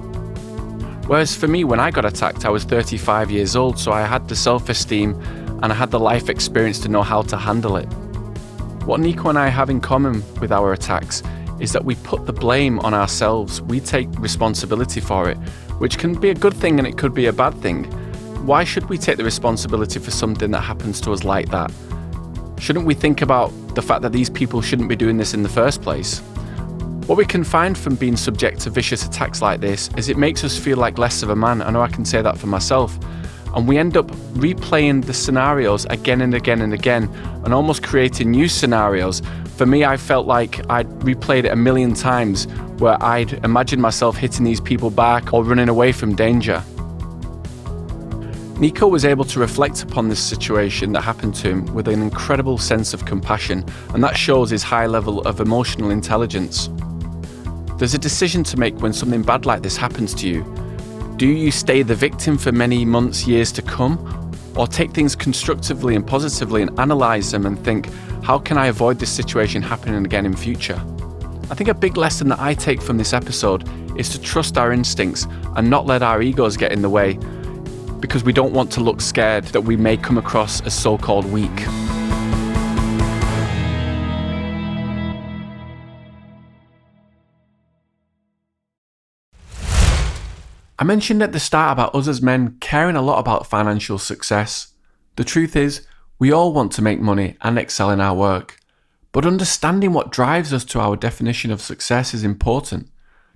Whereas 1.07 1.37
for 1.37 1.49
me, 1.49 1.65
when 1.65 1.81
I 1.81 1.91
got 1.91 2.07
attacked, 2.07 2.47
I 2.47 2.49
was 2.49 2.65
35 2.65 3.31
years 3.31 3.57
old, 3.57 3.79
so 3.79 3.93
I 3.93 4.03
had 4.03 4.27
the 4.27 4.35
self 4.37 4.71
esteem 4.71 5.21
and 5.63 5.67
I 5.67 5.75
had 5.75 5.91
the 5.91 6.01
life 6.01 6.31
experience 6.31 6.79
to 6.81 6.89
know 6.89 7.03
how 7.03 7.23
to 7.23 7.37
handle 7.37 7.77
it. 7.77 7.87
What 8.87 9.01
Nicco 9.01 9.29
and 9.29 9.39
I 9.39 9.49
have 9.49 9.69
in 9.69 9.81
common 9.81 10.23
with 10.41 10.51
our 10.51 10.73
attacks 10.73 11.23
is 11.61 11.73
that 11.73 11.85
we 11.85 11.95
put 11.97 12.27
the 12.27 12.33
blame 12.33 12.79
on 12.81 12.95
ourselves, 12.95 13.61
we 13.63 13.81
take 13.81 14.09
responsibility 14.19 15.01
for 15.01 15.31
it, 15.31 15.37
which 15.79 15.99
can 15.99 16.15
be 16.15 16.31
a 16.31 16.35
good 16.35 16.55
thing 16.55 16.79
and 16.79 16.89
it 16.89 16.97
could 16.97 17.15
be 17.15 17.27
a 17.27 17.33
bad 17.33 17.55
thing. 17.61 17.85
Why 18.47 18.65
should 18.65 18.89
we 18.89 18.99
take 18.99 19.17
the 19.19 19.25
responsibility 19.25 19.99
for 20.01 20.11
something 20.11 20.51
that 20.51 20.61
happens 20.61 21.01
to 21.03 21.13
us 21.13 21.23
like 21.23 21.51
that? 21.51 21.71
Shouldn't 22.59 22.87
we 22.87 22.95
think 22.95 23.23
about 23.23 23.51
the 23.75 23.83
fact 23.83 24.03
that 24.03 24.13
these 24.13 24.31
people 24.31 24.63
shouldn't 24.63 24.89
be 24.89 24.97
doing 24.97 25.19
this 25.19 25.35
in 25.35 25.43
the 25.43 25.49
first 25.49 25.83
place? 25.83 26.23
What 27.07 27.19
we 27.19 27.27
can 27.27 27.45
find 27.45 27.77
from 27.77 27.97
being 27.97 28.17
subject 28.17 28.61
to 28.61 28.71
vicious 28.71 29.05
attacks 29.05 29.43
like 29.43 29.61
this 29.61 29.91
is 29.99 30.09
it 30.09 30.17
makes 30.17 30.43
us 30.43 30.59
feel 30.59 30.79
like 30.79 30.97
less 30.97 31.23
of 31.23 31.29
a 31.29 31.37
man. 31.37 31.61
I 31.61 31.69
know 31.69 31.83
I 31.83 31.89
can 31.89 32.07
say 32.07 32.23
that 32.23 32.39
for 32.39 32.47
myself. 32.47 32.99
And 33.55 33.69
we 33.69 33.77
end 33.77 33.99
up 33.99 34.11
replaying 34.33 35.05
the 35.05 35.13
scenarios 35.13 35.85
again 35.91 36.23
and 36.23 36.33
again 36.33 36.63
and 36.63 36.73
again 36.73 37.11
and 37.45 37.53
almost 37.53 37.83
creating 37.83 38.31
new 38.31 38.49
scenarios. 38.49 39.21
For 39.57 39.67
me, 39.67 39.85
I 39.85 39.99
felt 39.99 40.27
like 40.27 40.59
I'd 40.71 40.89
replayed 41.01 41.45
it 41.45 41.53
a 41.53 41.57
million 41.57 41.93
times 41.93 42.47
where 42.79 42.97
I'd 43.03 43.35
imagined 43.45 43.83
myself 43.83 44.17
hitting 44.17 44.47
these 44.47 44.63
people 44.63 44.89
back 44.89 45.35
or 45.35 45.45
running 45.45 45.69
away 45.69 45.93
from 45.93 46.15
danger. 46.15 46.65
Nicco 48.55 48.89
was 48.89 49.05
able 49.05 49.27
to 49.27 49.41
reflect 49.41 49.83
upon 49.83 50.09
this 50.09 50.23
situation 50.23 50.93
that 50.93 51.03
happened 51.03 51.35
to 51.35 51.51
him 51.51 51.75
with 51.75 51.87
an 51.87 52.01
incredible 52.01 52.57
sense 52.57 52.95
of 52.95 53.05
compassion, 53.05 53.63
and 53.91 54.03
that 54.03 54.17
shows 54.17 54.49
his 54.49 54.63
high 54.63 54.87
level 54.87 55.21
of 55.23 55.41
emotional 55.41 55.91
intelligence. 55.91 56.71
There's 57.79 57.95
a 57.95 57.99
decision 57.99 58.45
to 58.45 58.59
make 58.59 58.81
when 58.81 58.93
something 58.93 59.23
bad 59.23 59.47
like 59.47 59.63
this 59.63 59.77
happens 59.77 60.15
to 60.15 60.29
you. 60.29 60.45
Do 61.17 61.27
you 61.27 61.51
stay 61.51 61.83
the 61.83 61.95
victim 61.95 62.39
for 62.39 62.53
many 62.53 62.85
months, 62.85 63.27
years 63.27 63.53
to 63.53 63.63
come? 63.63 63.99
or 64.57 64.67
take 64.67 64.93
things 64.93 65.17
constructively 65.17 65.97
and 65.97 66.07
positively 66.07 66.63
and 66.63 66.79
analyze 66.79 67.31
them 67.31 67.47
and 67.47 67.63
think, 67.65 67.89
how 68.23 68.39
can 68.39 68.57
I 68.57 68.67
avoid 68.67 68.99
this 68.99 69.11
situation 69.11 69.63
happening 69.63 70.05
again 70.05 70.27
in 70.27 70.37
future? 70.37 70.81
I 71.51 71.55
think 71.55 71.69
a 71.69 71.75
big 71.75 71.97
lesson 71.97 72.29
that 72.29 72.41
I 72.41 72.55
take 72.55 72.81
from 72.81 72.97
this 72.97 73.13
episode 73.13 73.69
is 73.99 74.09
to 74.11 74.21
trust 74.21 74.57
our 74.57 74.73
instincts 74.73 75.27
and 75.57 75.69
not 75.69 75.87
let 75.87 76.03
our 76.03 76.23
egos 76.23 76.57
get 76.57 76.73
in 76.73 76.83
the 76.83 76.91
way 76.91 77.19
because 78.01 78.25
we 78.25 78.33
don't 78.33 78.53
want 78.53 78.71
to 78.73 78.81
look 78.81 79.01
scared 79.01 79.45
that 79.47 79.63
we 79.63 79.77
may 79.77 79.97
come 79.97 80.19
across 80.19 80.61
as 80.63 80.75
so 80.75 80.99
called 80.99 81.25
weak. 81.27 81.84
I 90.85 90.87
mentioned 90.87 91.23
at 91.23 91.33
the 91.33 91.41
start 91.41 91.73
about 91.73 91.95
us 91.95 92.07
as 92.09 92.21
men 92.21 92.59
caring 92.61 92.95
a 92.95 93.01
lot 93.01 93.19
about 93.19 93.47
financial 93.47 93.97
success. 93.97 94.75
The 95.17 95.25
truth 95.25 95.57
is, 95.57 95.87
we 96.19 96.31
all 96.31 96.53
want 96.53 96.73
to 96.73 96.83
make 96.83 97.01
money 97.01 97.39
and 97.41 97.59
excel 97.59 97.89
in 97.89 98.03
our 98.03 98.15
work. 98.15 98.59
But 99.11 99.25
understanding 99.25 99.95
what 99.95 100.13
drives 100.13 100.53
us 100.53 100.63
to 100.67 100.81
our 100.81 100.95
definition 100.95 101.51
of 101.51 101.63
success 101.63 102.13
is 102.13 102.23
important. 102.23 102.91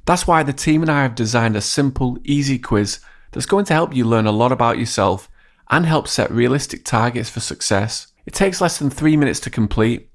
That's 0.05 0.27
why 0.27 0.43
the 0.43 0.53
team 0.53 0.83
and 0.83 0.91
I 0.91 1.01
have 1.01 1.15
designed 1.15 1.57
a 1.57 1.63
simple, 1.63 2.19
easy 2.23 2.59
quiz 2.59 3.01
that's 3.33 3.47
going 3.47 3.65
to 3.65 3.73
help 3.73 3.97
you 3.97 4.05
learn 4.05 4.27
a 4.27 4.31
lot 4.31 4.53
about 4.53 4.77
yourself 4.77 5.31
and 5.71 5.87
help 5.87 6.07
set 6.07 6.31
realistic 6.31 6.85
targets 6.85 7.31
for 7.31 7.41
success. 7.41 8.09
It 8.27 8.35
takes 8.35 8.61
less 8.61 8.79
than 8.79 8.91
three 8.91 9.17
minutes 9.17 9.41
to 9.41 9.49
complete. 9.49 10.11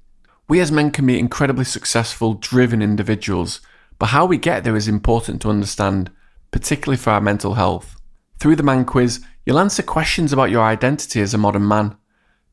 We 0.46 0.60
as 0.60 0.70
men 0.70 0.92
can 0.92 1.04
be 1.04 1.18
incredibly 1.18 1.64
successful, 1.64 2.34
driven 2.34 2.80
individuals, 2.80 3.60
but 3.98 4.10
how 4.10 4.24
we 4.24 4.38
get 4.38 4.62
there 4.62 4.76
is 4.76 4.86
important 4.86 5.42
to 5.42 5.50
understand 5.50 6.12
particularly 6.54 6.96
for 6.96 7.10
our 7.10 7.20
mental 7.20 7.54
health. 7.54 7.96
Through 8.38 8.54
the 8.54 8.62
Man 8.62 8.84
Quiz, 8.84 9.20
you'll 9.44 9.58
answer 9.58 9.82
questions 9.82 10.32
about 10.32 10.52
your 10.52 10.62
identity 10.62 11.20
as 11.20 11.34
a 11.34 11.36
modern 11.36 11.66
man. 11.66 11.96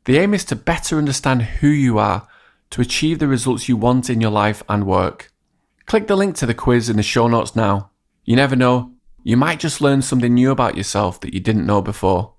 The 0.06 0.18
aim 0.18 0.34
is 0.34 0.44
to 0.46 0.56
better 0.56 0.98
understand 0.98 1.44
who 1.44 1.68
you 1.68 2.00
are 2.00 2.28
to 2.72 2.82
achieve 2.82 3.20
the 3.20 3.28
results 3.28 3.70
you 3.70 3.78
want 3.78 4.10
in 4.10 4.20
your 4.20 4.32
life 4.32 4.64
and 4.68 4.88
work. 4.88 5.32
Click 5.86 6.08
the 6.08 6.16
link 6.16 6.36
to 6.38 6.48
the 6.48 6.56
quiz 6.56 6.90
in 6.90 6.98
the 6.98 7.04
show 7.04 7.28
notes 7.28 7.56
now. 7.56 7.92
You 8.26 8.36
never 8.36 8.56
know, 8.56 8.92
you 9.24 9.38
might 9.38 9.60
just 9.60 9.82
learn 9.82 10.02
something 10.02 10.34
new 10.34 10.50
about 10.50 10.76
yourself 10.76 11.20
that 11.20 11.36
you 11.36 11.40
didn't 11.40 11.68
know 11.68 11.84
before. 11.84 12.34